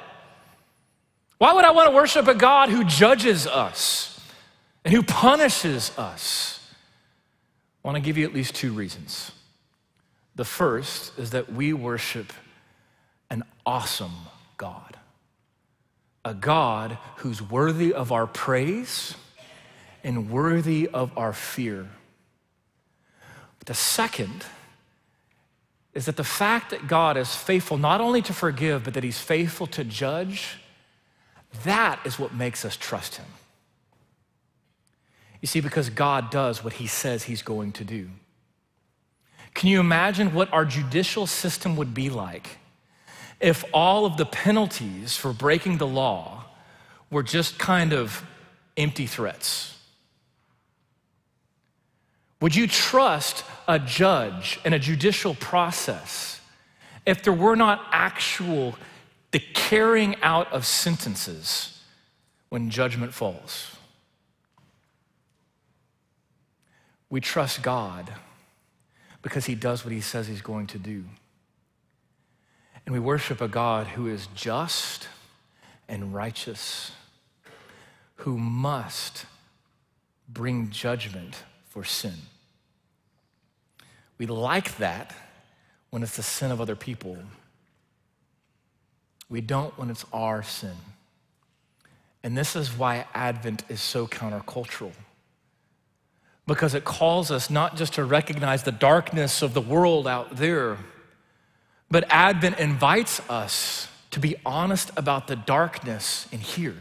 Why 1.37 1.53
would 1.53 1.65
I 1.65 1.71
want 1.71 1.89
to 1.89 1.95
worship 1.95 2.27
a 2.27 2.33
God 2.33 2.69
who 2.69 2.83
judges 2.83 3.45
us 3.45 4.19
and 4.83 4.93
who 4.93 5.03
punishes 5.03 5.95
us? 5.97 6.59
I 7.83 7.87
want 7.87 7.95
to 7.95 8.01
give 8.01 8.17
you 8.17 8.25
at 8.25 8.33
least 8.33 8.55
two 8.55 8.73
reasons. 8.73 9.31
The 10.35 10.45
first 10.45 11.17
is 11.17 11.31
that 11.31 11.51
we 11.51 11.73
worship 11.73 12.33
an 13.29 13.43
awesome 13.65 14.13
God 14.57 14.97
a 16.27 16.33
God 16.33 16.97
who's 17.17 17.41
worthy 17.41 17.93
of 17.93 18.11
our 18.11 18.27
praise 18.27 19.15
and 20.03 20.29
worthy 20.29 20.89
of 20.93 21.17
our 21.17 21.31
fear. 21.31 21.87
The 23.65 23.73
second 23.73 24.45
is 25.97 26.05
that 26.05 26.15
the 26.15 26.23
fact 26.23 26.69
that 26.69 26.87
God 26.87 27.17
is 27.17 27.35
faithful 27.35 27.75
not 27.75 28.01
only 28.01 28.21
to 28.21 28.31
forgive, 28.31 28.83
but 28.83 28.93
that 28.93 29.03
He's 29.03 29.19
faithful 29.19 29.65
to 29.65 29.83
judge, 29.83 30.59
that 31.63 31.99
is 32.05 32.19
what 32.19 32.35
makes 32.35 32.63
us 32.63 32.77
trust 32.77 33.15
Him. 33.15 33.25
You 35.41 35.47
see, 35.47 35.59
because 35.59 35.89
God 35.89 36.29
does 36.29 36.63
what 36.63 36.73
He 36.73 36.85
says 36.85 37.23
He's 37.23 37.41
going 37.41 37.71
to 37.71 37.83
do. 37.83 38.09
Can 39.55 39.69
you 39.69 39.79
imagine 39.79 40.35
what 40.35 40.53
our 40.53 40.65
judicial 40.65 41.25
system 41.25 41.75
would 41.77 41.95
be 41.95 42.11
like 42.11 42.59
if 43.39 43.65
all 43.73 44.05
of 44.05 44.17
the 44.17 44.25
penalties 44.27 45.17
for 45.17 45.33
breaking 45.33 45.79
the 45.79 45.87
law 45.87 46.45
were 47.09 47.23
just 47.23 47.57
kind 47.57 47.91
of 47.91 48.23
empty 48.77 49.07
threats? 49.07 49.76
Would 52.39 52.55
you 52.55 52.67
trust 52.67 53.43
a 53.67 53.79
judge 53.79 54.59
and 54.63 54.73
a 54.73 54.79
judicial 54.79 55.35
process 55.35 56.39
if 57.05 57.23
there 57.23 57.33
were 57.33 57.55
not 57.55 57.87
actual 57.91 58.75
the 59.31 59.39
carrying 59.39 60.15
out 60.21 60.51
of 60.53 60.65
sentences 60.65 61.81
when 62.49 62.69
judgment 62.69 63.13
falls? 63.13 63.75
We 67.09 67.21
trust 67.21 67.63
God 67.63 68.13
because 69.21 69.45
he 69.45 69.55
does 69.55 69.83
what 69.83 69.93
he 69.93 70.01
says 70.01 70.27
he's 70.27 70.41
going 70.41 70.67
to 70.67 70.77
do. 70.77 71.05
And 72.85 72.93
we 72.93 72.99
worship 72.99 73.41
a 73.41 73.47
God 73.47 73.87
who 73.87 74.07
is 74.07 74.27
just 74.35 75.07
and 75.89 76.13
righteous, 76.13 76.91
who 78.17 78.37
must 78.37 79.25
bring 80.29 80.69
judgment 80.69 81.43
for 81.77 81.83
sin. 81.83 82.15
We 84.17 84.25
like 84.25 84.77
that 84.77 85.13
when 85.91 86.01
it's 86.01 86.15
the 86.15 86.23
sin 86.23 86.49
of 86.49 86.59
other 86.59 86.75
people. 86.75 87.15
We 89.29 89.41
don't 89.41 89.77
when 89.77 89.91
it's 89.91 90.03
our 90.11 90.41
sin. 90.41 90.73
And 92.23 92.35
this 92.35 92.55
is 92.55 92.75
why 92.75 93.05
Advent 93.13 93.63
is 93.69 93.79
so 93.79 94.07
countercultural. 94.07 94.93
because 96.47 96.73
it 96.73 96.83
calls 96.83 97.29
us 97.29 97.51
not 97.51 97.75
just 97.75 97.93
to 97.93 98.03
recognize 98.03 98.63
the 98.63 98.71
darkness 98.71 99.43
of 99.43 99.53
the 99.53 99.61
world 99.61 100.07
out 100.07 100.37
there, 100.37 100.79
but 101.91 102.05
Advent 102.09 102.57
invites 102.57 103.19
us 103.29 103.87
to 104.09 104.19
be 104.19 104.35
honest 104.43 104.89
about 104.97 105.27
the 105.27 105.35
darkness 105.35 106.25
in 106.31 106.39
here. 106.39 106.77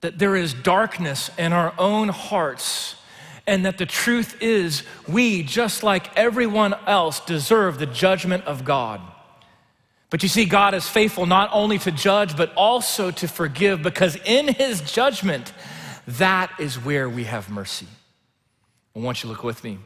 That 0.00 0.18
there 0.18 0.34
is 0.34 0.52
darkness 0.52 1.30
in 1.38 1.52
our 1.52 1.72
own 1.78 2.08
hearts, 2.08 2.96
and 3.46 3.64
that 3.64 3.78
the 3.78 3.86
truth 3.86 4.40
is, 4.40 4.82
we, 5.08 5.42
just 5.42 5.82
like 5.82 6.16
everyone 6.16 6.74
else, 6.86 7.20
deserve 7.20 7.78
the 7.78 7.86
judgment 7.86 8.44
of 8.44 8.64
God. 8.64 9.00
But 10.10 10.22
you 10.22 10.28
see, 10.28 10.44
God 10.44 10.74
is 10.74 10.88
faithful 10.88 11.26
not 11.26 11.50
only 11.52 11.78
to 11.78 11.90
judge, 11.90 12.36
but 12.36 12.52
also 12.54 13.10
to 13.10 13.26
forgive, 13.26 13.82
because 13.82 14.16
in 14.24 14.48
his 14.48 14.80
judgment, 14.82 15.52
that 16.06 16.52
is 16.58 16.76
where 16.76 17.08
we 17.08 17.24
have 17.24 17.50
mercy. 17.50 17.86
I 18.94 18.98
want 18.98 19.22
you 19.22 19.28
to 19.28 19.32
look 19.32 19.42
with 19.42 19.64
me. 19.64 19.78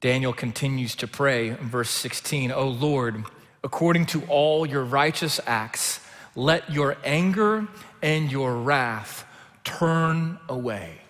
Daniel 0.00 0.32
continues 0.32 0.94
to 0.96 1.06
pray 1.06 1.48
in 1.48 1.68
verse 1.68 1.90
16, 1.90 2.50
O 2.50 2.68
Lord, 2.68 3.24
according 3.62 4.06
to 4.06 4.22
all 4.26 4.66
your 4.66 4.84
righteous 4.84 5.40
acts, 5.46 6.00
let 6.34 6.70
your 6.70 6.96
anger 7.04 7.68
and 8.02 8.30
your 8.30 8.56
wrath 8.56 9.24
turn 9.64 10.38
away. 10.48 11.03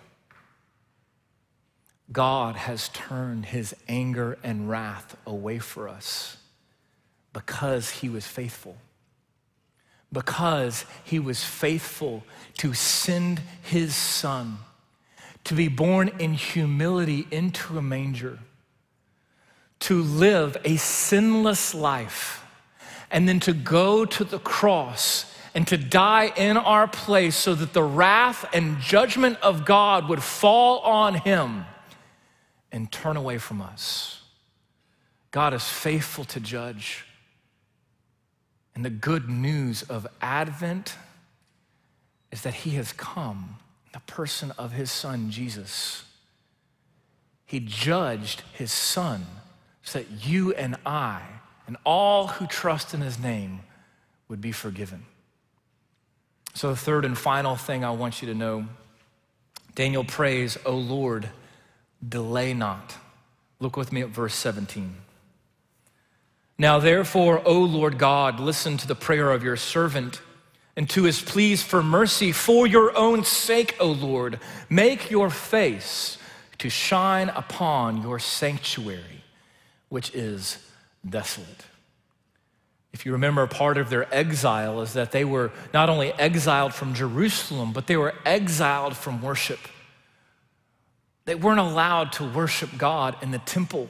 God 2.11 2.55
has 2.55 2.89
turned 2.89 3.47
his 3.47 3.75
anger 3.87 4.37
and 4.43 4.69
wrath 4.69 5.17
away 5.25 5.59
for 5.59 5.89
us 5.89 6.37
because 7.33 7.89
he 7.89 8.09
was 8.09 8.27
faithful. 8.27 8.77
Because 10.13 10.85
he 11.03 11.19
was 11.19 11.43
faithful 11.43 12.23
to 12.59 12.73
send 12.73 13.41
his 13.63 13.95
son 13.95 14.59
to 15.43 15.53
be 15.53 15.67
born 15.67 16.09
in 16.19 16.33
humility 16.33 17.27
into 17.31 17.77
a 17.77 17.81
manger, 17.81 18.39
to 19.79 20.01
live 20.01 20.57
a 20.63 20.75
sinless 20.77 21.75
life, 21.75 22.43
and 23.11 23.27
then 23.27 23.39
to 23.39 23.53
go 23.53 24.05
to 24.05 24.23
the 24.23 24.39
cross 24.39 25.31
and 25.53 25.67
to 25.67 25.77
die 25.77 26.33
in 26.35 26.57
our 26.57 26.87
place 26.87 27.35
so 27.35 27.53
that 27.53 27.73
the 27.73 27.83
wrath 27.83 28.45
and 28.53 28.79
judgment 28.79 29.37
of 29.41 29.65
God 29.65 30.09
would 30.09 30.23
fall 30.23 30.79
on 30.79 31.15
him 31.15 31.65
and 32.75 32.91
turn 32.91 33.15
away 33.15 33.37
from 33.37 33.61
us. 33.61 34.21
God 35.31 35.53
is 35.53 35.63
faithful 35.63 36.25
to 36.25 36.41
judge. 36.41 37.05
And 38.75 38.83
the 38.83 38.89
good 38.89 39.29
news 39.29 39.83
of 39.83 40.05
Advent 40.21 40.97
is 42.33 42.41
that 42.41 42.53
he 42.53 42.71
has 42.71 42.91
come 42.91 43.55
the 43.93 44.01
person 44.01 44.51
of 44.57 44.73
his 44.73 44.91
son, 44.91 45.31
Jesus. 45.31 46.03
He 47.45 47.61
judged 47.61 48.43
his 48.51 48.73
son 48.73 49.25
so 49.81 49.99
that 49.99 50.27
you 50.27 50.53
and 50.53 50.75
I 50.85 51.21
and 51.67 51.77
all 51.85 52.27
who 52.27 52.45
trust 52.45 52.93
in 52.93 52.99
his 52.99 53.17
name 53.17 53.61
would 54.27 54.41
be 54.41 54.51
forgiven. 54.51 55.05
So, 56.53 56.71
the 56.71 56.75
third 56.75 57.05
and 57.05 57.17
final 57.17 57.55
thing 57.55 57.85
I 57.85 57.91
want 57.91 58.21
you 58.21 58.27
to 58.27 58.35
know 58.35 58.67
Daniel 59.75 60.03
prays, 60.03 60.57
O 60.65 60.75
Lord, 60.75 61.29
delay 62.07 62.53
not. 62.53 62.95
Look 63.59 63.77
with 63.77 63.91
me 63.91 64.01
at 64.01 64.09
verse 64.09 64.35
17. 64.35 64.95
Now, 66.57 66.79
therefore, 66.79 67.41
O 67.45 67.59
Lord 67.59 67.97
God, 67.97 68.39
listen 68.39 68.77
to 68.77 68.87
the 68.87 68.95
prayer 68.95 69.31
of 69.31 69.43
your 69.43 69.57
servant 69.57 70.21
and 70.77 70.89
to 70.89 71.03
his 71.03 71.21
pleas 71.21 71.63
for 71.63 71.81
mercy 71.81 72.31
for 72.31 72.67
your 72.67 72.97
own 72.97 73.23
sake, 73.23 73.75
O 73.79 73.87
Lord. 73.87 74.39
Make 74.69 75.09
your 75.09 75.29
face 75.29 76.17
to 76.59 76.69
shine 76.69 77.29
upon 77.29 78.01
your 78.01 78.19
sanctuary, 78.19 79.23
which 79.89 80.13
is 80.13 80.57
desolate. 81.07 81.65
If 82.93 83.05
you 83.05 83.11
remember, 83.11 83.45
part 83.47 83.77
of 83.77 83.89
their 83.89 84.13
exile 84.13 84.81
is 84.81 84.93
that 84.93 85.11
they 85.11 85.25
were 85.25 85.51
not 85.73 85.89
only 85.89 86.13
exiled 86.13 86.73
from 86.73 86.93
Jerusalem, 86.93 87.73
but 87.73 87.87
they 87.87 87.97
were 87.97 88.13
exiled 88.25 88.95
from 88.95 89.21
worship. 89.21 89.59
They 91.25 91.35
weren't 91.35 91.59
allowed 91.59 92.13
to 92.13 92.23
worship 92.23 92.69
God 92.77 93.17
in 93.21 93.31
the 93.31 93.39
temple. 93.39 93.89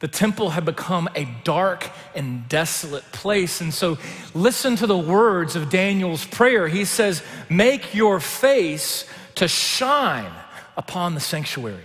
The 0.00 0.08
temple 0.08 0.50
had 0.50 0.64
become 0.64 1.08
a 1.14 1.28
dark 1.44 1.90
and 2.14 2.48
desolate 2.48 3.04
place. 3.12 3.60
And 3.60 3.72
so, 3.72 3.98
listen 4.34 4.76
to 4.76 4.86
the 4.86 4.96
words 4.96 5.56
of 5.56 5.68
Daniel's 5.68 6.24
prayer. 6.24 6.68
He 6.68 6.86
says, 6.86 7.22
Make 7.50 7.94
your 7.94 8.18
face 8.18 9.06
to 9.34 9.46
shine 9.46 10.32
upon 10.76 11.14
the 11.14 11.20
sanctuary. 11.20 11.84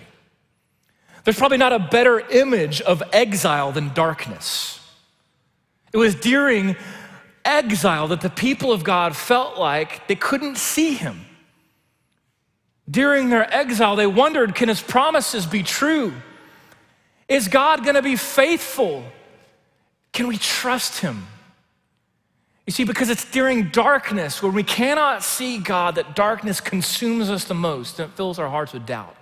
There's 1.26 1.38
probably 1.38 1.58
not 1.58 1.74
a 1.74 1.80
better 1.80 2.20
image 2.20 2.80
of 2.82 3.04
exile 3.12 3.74
than 3.74 3.94
darkness. 3.94 4.80
It 5.92 5.98
was 5.98 6.16
during 6.16 6.78
exile 7.44 8.08
that 8.10 8.22
the 8.22 8.30
people 8.30 8.72
of 8.72 8.84
God 8.84 9.16
felt 9.16 9.58
like 9.58 10.08
they 10.08 10.16
couldn't 10.16 10.58
see 10.58 10.94
him. 10.94 11.26
During 12.90 13.30
their 13.30 13.52
exile, 13.54 13.96
they 13.96 14.08
wondered 14.08 14.56
can 14.56 14.70
his 14.70 14.82
promises 14.82 15.46
be 15.46 15.64
true? 15.64 16.14
Is 17.28 17.48
God 17.48 17.84
going 17.84 17.96
to 17.96 18.02
be 18.02 18.16
faithful? 18.16 19.04
Can 20.14 20.28
we 20.28 20.38
trust 20.38 21.00
Him? 21.00 21.28
You 22.66 22.72
see, 22.72 22.84
because 22.84 23.10
it's 23.10 23.30
during 23.30 23.70
darkness 23.70 24.42
when 24.42 24.54
we 24.54 24.64
cannot 24.64 25.24
see 25.24 25.58
God 25.58 25.96
that 25.96 26.16
darkness 26.16 26.62
consumes 26.62 27.30
us 27.30 27.44
the 27.44 27.54
most 27.54 28.00
and 28.00 28.10
it 28.10 28.16
fills 28.16 28.40
our 28.40 28.50
hearts 28.50 28.74
with 28.74 28.86
doubt. 28.86 29.16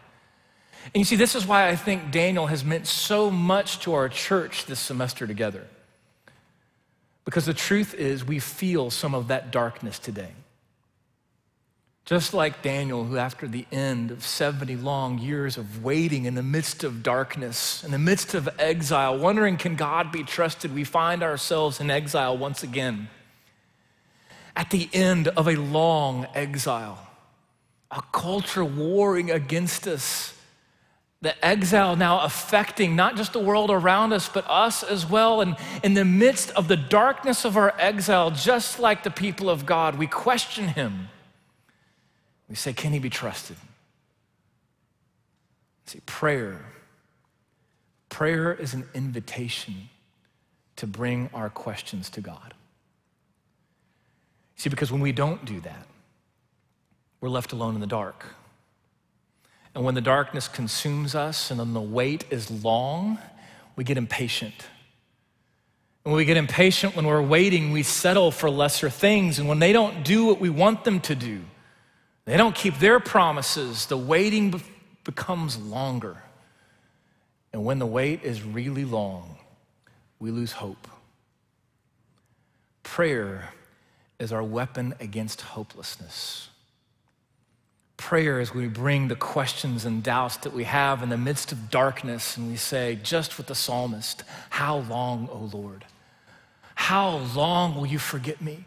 And 0.85 0.95
you 0.95 1.03
see, 1.03 1.15
this 1.15 1.35
is 1.35 1.45
why 1.45 1.67
I 1.67 1.75
think 1.75 2.11
Daniel 2.11 2.47
has 2.47 2.63
meant 2.63 2.87
so 2.87 3.31
much 3.31 3.79
to 3.79 3.93
our 3.93 4.07
church 4.07 4.65
this 4.65 4.79
semester 4.79 5.25
together. 5.25 5.65
Because 7.25 7.45
the 7.45 7.53
truth 7.53 7.93
is, 7.93 8.23
we 8.23 8.39
feel 8.39 8.91
some 8.91 9.15
of 9.15 9.29
that 9.29 9.51
darkness 9.51 9.97
today. 9.97 10.31
Just 12.05 12.33
like 12.33 12.61
Daniel, 12.61 13.05
who 13.05 13.17
after 13.17 13.47
the 13.47 13.65
end 13.71 14.11
of 14.11 14.23
70 14.23 14.75
long 14.75 15.19
years 15.19 15.57
of 15.57 15.83
waiting 15.83 16.25
in 16.25 16.35
the 16.35 16.43
midst 16.43 16.83
of 16.83 17.01
darkness, 17.01 17.81
in 17.81 17.91
the 17.91 17.99
midst 17.99 18.33
of 18.33 18.49
exile, 18.59 19.17
wondering, 19.17 19.55
can 19.55 19.75
God 19.77 20.11
be 20.11 20.23
trusted? 20.23 20.75
We 20.75 20.83
find 20.83 21.23
ourselves 21.23 21.79
in 21.79 21.89
exile 21.89 22.37
once 22.37 22.61
again. 22.61 23.07
At 24.53 24.69
the 24.69 24.89
end 24.91 25.29
of 25.29 25.47
a 25.47 25.55
long 25.55 26.27
exile, 26.35 27.07
a 27.89 28.01
culture 28.11 28.65
warring 28.65 29.31
against 29.31 29.87
us, 29.87 30.37
the 31.21 31.45
exile 31.45 31.95
now 31.95 32.19
affecting 32.19 32.97
not 32.97 33.15
just 33.15 33.31
the 33.31 33.39
world 33.39 33.71
around 33.71 34.11
us, 34.11 34.27
but 34.27 34.45
us 34.49 34.83
as 34.83 35.09
well. 35.09 35.39
And 35.39 35.55
in 35.83 35.93
the 35.93 36.03
midst 36.03 36.51
of 36.51 36.67
the 36.67 36.75
darkness 36.75 37.45
of 37.45 37.55
our 37.55 37.73
exile, 37.79 38.29
just 38.29 38.77
like 38.77 39.03
the 39.03 39.09
people 39.09 39.49
of 39.49 39.65
God, 39.65 39.97
we 39.97 40.05
question 40.05 40.67
Him. 40.67 41.07
We 42.53 42.57
say, 42.57 42.71
Can 42.71 42.93
he 42.93 42.99
be 42.99 43.09
trusted? 43.09 43.57
See, 45.87 46.01
prayer. 46.05 46.63
Prayer 48.09 48.53
is 48.53 48.75
an 48.75 48.87
invitation 48.93 49.89
to 50.75 50.85
bring 50.85 51.31
our 51.33 51.49
questions 51.49 52.11
to 52.11 52.21
God. 52.21 52.53
See, 54.55 54.69
because 54.69 54.91
when 54.91 55.01
we 55.01 55.11
don't 55.11 55.43
do 55.45 55.61
that, 55.61 55.87
we're 57.21 57.29
left 57.29 57.53
alone 57.53 57.73
in 57.73 57.81
the 57.81 57.87
dark. 57.87 58.23
And 59.73 59.83
when 59.83 59.95
the 59.95 60.01
darkness 60.01 60.47
consumes 60.47 61.15
us 61.15 61.49
and 61.49 61.59
then 61.59 61.73
the 61.73 61.81
wait 61.81 62.25
is 62.29 62.51
long, 62.63 63.17
we 63.75 63.83
get 63.83 63.97
impatient. 63.97 64.67
And 66.05 66.13
when 66.13 66.17
we 66.17 66.25
get 66.25 66.37
impatient 66.37 66.95
when 66.95 67.07
we're 67.07 67.19
waiting, 67.19 67.71
we 67.71 67.81
settle 67.81 68.29
for 68.29 68.47
lesser 68.47 68.91
things. 68.91 69.39
And 69.39 69.49
when 69.49 69.57
they 69.57 69.73
don't 69.73 70.05
do 70.05 70.27
what 70.27 70.39
we 70.39 70.51
want 70.51 70.83
them 70.83 70.99
to 70.99 71.15
do, 71.15 71.41
they 72.25 72.37
don't 72.37 72.55
keep 72.55 72.79
their 72.79 72.99
promises. 72.99 73.85
The 73.87 73.97
waiting 73.97 74.51
be- 74.51 74.63
becomes 75.03 75.57
longer. 75.57 76.17
And 77.51 77.63
when 77.65 77.79
the 77.79 77.85
wait 77.85 78.23
is 78.23 78.41
really 78.41 78.85
long, 78.85 79.37
we 80.19 80.31
lose 80.31 80.53
hope. 80.53 80.87
Prayer 82.81 83.49
is 84.19 84.31
our 84.31 84.43
weapon 84.43 84.93
against 84.99 85.41
hopelessness. 85.41 86.49
Prayer 87.97 88.39
is 88.41 88.53
when 88.53 88.63
we 88.63 88.69
bring 88.69 89.07
the 89.07 89.15
questions 89.15 89.85
and 89.85 90.03
doubts 90.03 90.37
that 90.37 90.53
we 90.53 90.63
have 90.63 91.03
in 91.03 91.09
the 91.09 91.17
midst 91.17 91.51
of 91.51 91.69
darkness 91.69 92.37
and 92.37 92.49
we 92.49 92.55
say, 92.57 92.97
just 93.01 93.37
with 93.37 93.47
the 93.47 93.55
psalmist, 93.55 94.23
How 94.49 94.77
long, 94.77 95.29
O 95.31 95.49
Lord? 95.57 95.85
How 96.75 97.17
long 97.35 97.75
will 97.75 97.85
you 97.85 97.99
forget 97.99 98.41
me? 98.41 98.65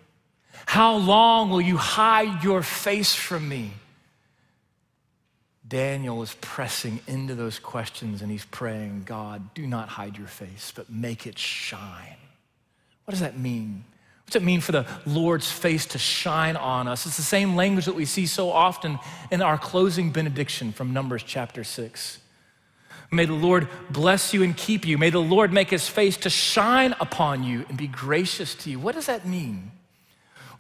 How 0.65 0.97
long 0.97 1.51
will 1.51 1.61
you 1.61 1.77
hide 1.77 2.43
your 2.43 2.63
face 2.63 3.15
from 3.15 3.49
me? 3.49 3.73
Daniel 5.69 6.23
is 6.23 6.35
pressing 6.41 7.01
into 7.07 7.35
those 7.35 7.59
questions 7.59 8.23
and 8.23 8.31
he's 8.31 8.45
praying, 8.45 9.03
God, 9.05 9.53
do 9.55 9.67
not 9.67 9.89
hide 9.89 10.17
your 10.17 10.29
face, 10.29 10.73
but 10.75 10.89
make 10.89 11.27
it 11.27 11.39
shine. 11.39 12.17
What 13.05 13.13
does 13.13 13.21
that 13.21 13.39
mean? 13.39 13.85
What 14.25 14.33
does 14.33 14.43
it 14.43 14.45
mean 14.45 14.61
for 14.61 14.73
the 14.73 14.87
Lord's 15.07 15.51
face 15.51 15.87
to 15.87 15.99
shine 15.99 16.57
on 16.57 16.89
us? 16.89 17.07
It's 17.07 17.17
the 17.17 17.23
same 17.23 17.57
language 17.57 17.85
that 17.87 17.95
we 17.95 18.05
see 18.05 18.27
so 18.27 18.51
often 18.51 18.99
in 19.31 19.43
our 19.43 19.59
closing 19.59 20.11
benediction 20.11 20.73
from 20.73 20.93
Numbers 20.93 21.23
chapter 21.23 21.65
6. 21.65 22.19
May 23.13 23.25
the 23.25 23.35
Lord 23.35 23.69
bless 23.91 24.35
you 24.35 24.43
and 24.43 24.57
keep 24.57 24.85
you. 24.85 24.99
May 24.99 25.11
the 25.11 25.21
Lord 25.21 25.53
make 25.53 25.71
his 25.71 25.89
face 25.89 26.17
to 26.19 26.31
shine 26.31 26.95
upon 27.01 27.45
you 27.45 27.65
and 27.69 27.79
be 27.79 27.87
gracious 27.87 28.55
to 28.57 28.71
you. 28.71 28.81
What 28.81 28.95
does 28.95 29.07
that 29.07 29.27
mean? 29.27 29.71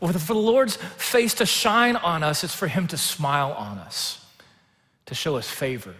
Well, 0.00 0.12
for 0.12 0.34
the 0.34 0.40
Lord's 0.40 0.76
face 0.76 1.34
to 1.34 1.46
shine 1.46 1.96
on 1.96 2.22
us, 2.22 2.44
it's 2.44 2.54
for 2.54 2.68
him 2.68 2.86
to 2.88 2.96
smile 2.96 3.52
on 3.52 3.78
us, 3.78 4.24
to 5.06 5.14
show 5.14 5.36
us 5.36 5.48
favor. 5.48 5.94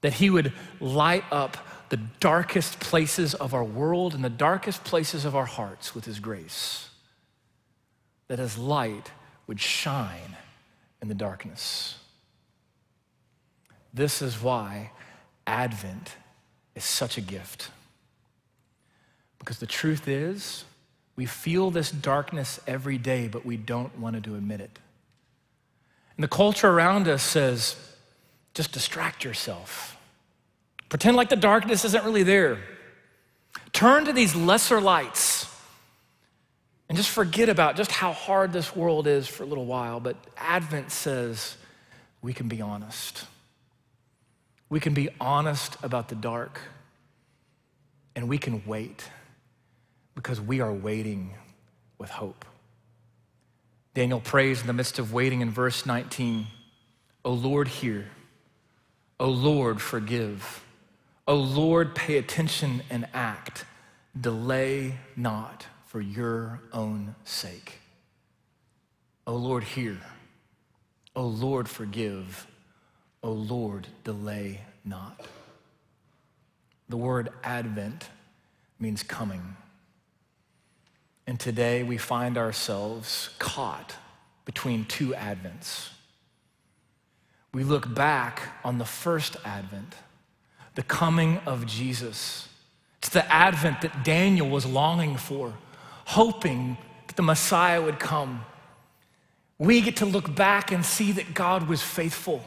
That 0.00 0.14
he 0.14 0.30
would 0.30 0.52
light 0.80 1.24
up 1.30 1.56
the 1.88 1.96
darkest 2.20 2.80
places 2.80 3.34
of 3.34 3.54
our 3.54 3.64
world 3.64 4.14
and 4.14 4.22
the 4.22 4.30
darkest 4.30 4.84
places 4.84 5.24
of 5.24 5.34
our 5.34 5.46
hearts 5.46 5.94
with 5.94 6.04
His 6.04 6.20
grace. 6.20 6.90
That 8.28 8.38
His 8.38 8.58
light 8.58 9.10
would 9.46 9.60
shine 9.60 10.36
in 11.00 11.08
the 11.08 11.14
darkness. 11.14 11.98
This 13.94 14.20
is 14.20 14.40
why 14.42 14.90
Advent 15.46 16.16
is 16.74 16.84
such 16.84 17.16
a 17.16 17.22
gift. 17.22 17.70
Because 19.38 19.58
the 19.58 19.66
truth 19.66 20.08
is, 20.08 20.64
we 21.18 21.26
feel 21.26 21.72
this 21.72 21.90
darkness 21.90 22.60
every 22.64 22.96
day, 22.96 23.26
but 23.26 23.44
we 23.44 23.56
don't 23.56 23.98
want 23.98 24.22
to 24.22 24.36
admit 24.36 24.60
it. 24.60 24.78
And 26.16 26.22
the 26.22 26.28
culture 26.28 26.68
around 26.68 27.08
us 27.08 27.24
says, 27.24 27.74
just 28.54 28.70
distract 28.70 29.24
yourself. 29.24 29.96
Pretend 30.88 31.16
like 31.16 31.28
the 31.28 31.34
darkness 31.34 31.84
isn't 31.84 32.04
really 32.04 32.22
there. 32.22 32.60
Turn 33.72 34.04
to 34.04 34.12
these 34.12 34.36
lesser 34.36 34.80
lights 34.80 35.52
and 36.88 36.96
just 36.96 37.10
forget 37.10 37.48
about 37.48 37.74
just 37.74 37.90
how 37.90 38.12
hard 38.12 38.52
this 38.52 38.76
world 38.76 39.08
is 39.08 39.26
for 39.26 39.42
a 39.42 39.46
little 39.46 39.66
while. 39.66 39.98
But 39.98 40.16
Advent 40.36 40.92
says 40.92 41.56
we 42.22 42.32
can 42.32 42.46
be 42.46 42.62
honest. 42.62 43.24
We 44.70 44.78
can 44.78 44.94
be 44.94 45.08
honest 45.20 45.78
about 45.82 46.10
the 46.10 46.14
dark 46.14 46.60
and 48.14 48.28
we 48.28 48.38
can 48.38 48.62
wait 48.64 49.08
because 50.18 50.40
we 50.40 50.60
are 50.60 50.72
waiting 50.72 51.32
with 51.96 52.10
hope. 52.10 52.44
Daniel 53.94 54.18
prays 54.18 54.60
in 54.60 54.66
the 54.66 54.72
midst 54.72 54.98
of 54.98 55.12
waiting 55.12 55.42
in 55.42 55.48
verse 55.48 55.86
19, 55.86 56.48
O 57.24 57.32
Lord, 57.32 57.68
hear. 57.68 58.06
O 59.20 59.28
Lord, 59.28 59.80
forgive. 59.80 60.64
O 61.28 61.36
Lord, 61.36 61.94
pay 61.94 62.18
attention 62.18 62.82
and 62.90 63.06
act. 63.14 63.64
Delay 64.20 64.96
not 65.14 65.66
for 65.86 66.00
your 66.00 66.62
own 66.72 67.14
sake. 67.22 67.78
O 69.24 69.36
Lord, 69.36 69.62
hear. 69.62 69.98
O 71.14 71.22
Lord, 71.22 71.68
forgive. 71.68 72.48
O 73.22 73.30
Lord, 73.30 73.86
delay 74.02 74.62
not. 74.84 75.28
The 76.88 76.96
word 76.96 77.28
Advent 77.44 78.08
means 78.80 79.04
coming. 79.04 79.56
And 81.28 81.38
today 81.38 81.82
we 81.82 81.98
find 81.98 82.38
ourselves 82.38 83.28
caught 83.38 83.96
between 84.46 84.86
two 84.86 85.10
Advents. 85.10 85.90
We 87.52 87.64
look 87.64 87.94
back 87.94 88.40
on 88.64 88.78
the 88.78 88.86
first 88.86 89.36
Advent 89.44 89.94
the 90.74 90.82
coming 90.82 91.36
of 91.44 91.66
Jesus. 91.66 92.48
It's 92.98 93.10
the 93.10 93.30
advent 93.30 93.82
that 93.82 94.04
Daniel 94.04 94.48
was 94.48 94.64
longing 94.64 95.16
for, 95.16 95.52
hoping 96.06 96.78
that 97.08 97.16
the 97.16 97.22
Messiah 97.22 97.82
would 97.82 97.98
come. 97.98 98.44
We 99.58 99.80
get 99.80 99.96
to 99.96 100.06
look 100.06 100.34
back 100.34 100.70
and 100.70 100.86
see 100.86 101.12
that 101.12 101.34
God 101.34 101.68
was 101.68 101.82
faithful. 101.82 102.42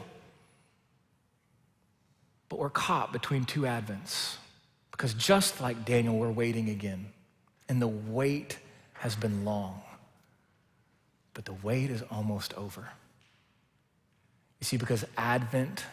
But 2.48 2.58
we're 2.58 2.70
caught 2.70 3.12
between 3.12 3.44
two 3.44 3.60
advents 3.60 4.36
because 4.90 5.12
just 5.14 5.60
like 5.60 5.84
Daniel, 5.84 6.16
we're 6.16 6.32
waiting 6.32 6.70
again. 6.70 7.12
And 7.68 7.80
the 7.80 7.88
wait 7.88 8.58
has 9.02 9.16
been 9.16 9.44
long, 9.44 9.82
but 11.34 11.44
the 11.44 11.52
wait 11.52 11.90
is 11.90 12.04
almost 12.08 12.54
over. 12.54 12.88
You 14.60 14.64
see, 14.64 14.76
because 14.76 15.04
Advent 15.16 15.86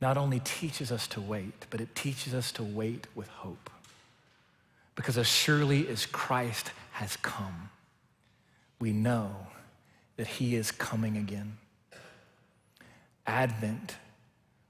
not 0.00 0.16
only 0.16 0.40
teaches 0.40 0.90
us 0.90 1.06
to 1.08 1.20
wait, 1.20 1.66
but 1.68 1.82
it 1.82 1.94
teaches 1.94 2.32
us 2.32 2.52
to 2.52 2.62
wait 2.62 3.06
with 3.14 3.28
hope. 3.28 3.68
Because 4.94 5.18
as 5.18 5.26
surely 5.26 5.86
as 5.88 6.06
Christ 6.06 6.70
has 6.92 7.18
come, 7.18 7.68
we 8.80 8.92
know 8.92 9.46
that 10.16 10.26
he 10.26 10.54
is 10.54 10.70
coming 10.70 11.18
again. 11.18 11.58
Advent 13.26 13.96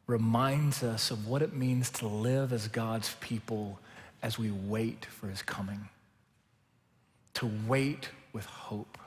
reminds 0.08 0.82
us 0.82 1.12
of 1.12 1.28
what 1.28 1.42
it 1.42 1.54
means 1.54 1.90
to 1.90 2.08
live 2.08 2.52
as 2.52 2.66
God's 2.66 3.14
people 3.20 3.78
as 4.20 4.36
we 4.36 4.50
wait 4.50 5.04
for 5.04 5.28
his 5.28 5.42
coming, 5.42 5.88
to 7.34 7.50
wait 7.66 8.08
with 8.32 8.46
hope 8.46 8.98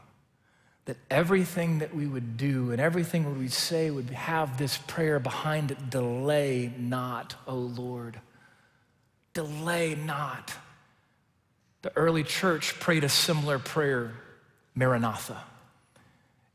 that 0.88 0.98
everything 1.12 1.80
that 1.80 1.94
we 1.94 2.08
would 2.08 2.38
do 2.38 2.72
and 2.72 2.80
everything 2.80 3.26
we 3.26 3.44
would 3.44 3.52
say 3.52 3.92
would 3.92 4.10
have 4.10 4.58
this 4.58 4.78
prayer 4.78 5.20
behind 5.20 5.70
it 5.70 5.90
delay 5.90 6.72
not, 6.78 7.36
O 7.46 7.56
Lord. 7.56 8.22
Delay 9.34 9.96
not. 9.96 10.54
The 11.82 11.96
early 11.98 12.24
church 12.24 12.80
prayed 12.80 13.04
a 13.04 13.10
similar 13.10 13.60
prayer, 13.60 14.14
Maranatha. 14.76 15.44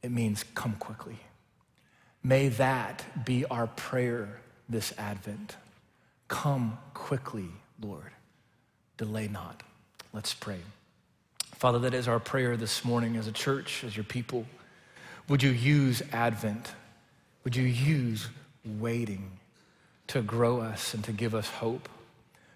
It 0.03 0.11
means 0.11 0.45
come 0.55 0.77
quickly. 0.77 1.19
May 2.23 2.49
that 2.49 3.25
be 3.27 3.45
our 3.45 3.67
prayer 3.67 4.41
this 4.67 4.95
Advent. 4.97 5.57
Come 6.29 6.79
quickly, 6.95 7.51
Lord. 7.81 8.13
Delay 8.97 9.29
not. 9.29 9.63
Let's 10.15 10.33
pray. 10.33 10.61
Father, 11.63 11.79
that 11.79 11.95
is 11.95 12.09
our 12.09 12.19
prayer 12.19 12.57
this 12.57 12.85
morning 12.85 13.15
as 13.15 13.29
a 13.29 13.31
church, 13.33 13.85
as 13.85 13.97
your 13.97 14.03
people. 14.03 14.47
Would 15.29 15.45
you 15.45 15.51
use 15.51 16.03
Advent? 16.11 16.73
Would 17.45 17.55
you 17.55 17.63
use 17.63 18.27
waiting 18.65 19.31
to 20.09 20.23
grow 20.23 20.61
us 20.61 20.93
and 20.93 21.05
to 21.05 21.13
give 21.13 21.37
us 21.37 21.49
hope? 21.49 21.89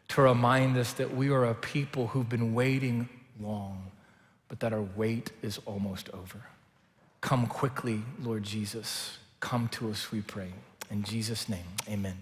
To 0.08 0.22
remind 0.22 0.76
us 0.76 0.92
that 0.94 1.14
we 1.14 1.30
are 1.30 1.44
a 1.44 1.54
people 1.54 2.08
who've 2.08 2.28
been 2.28 2.52
waiting 2.52 3.08
long, 3.40 3.92
but 4.48 4.58
that 4.58 4.72
our 4.72 4.82
wait 4.96 5.30
is 5.40 5.60
almost 5.66 6.10
over. 6.10 6.42
Come 7.20 7.46
quickly, 7.46 8.02
Lord 8.20 8.42
Jesus. 8.42 9.18
Come 9.38 9.68
to 9.68 9.88
us, 9.90 10.10
we 10.10 10.20
pray. 10.20 10.50
In 10.90 11.04
Jesus' 11.04 11.48
name, 11.48 11.66
amen. 11.88 12.14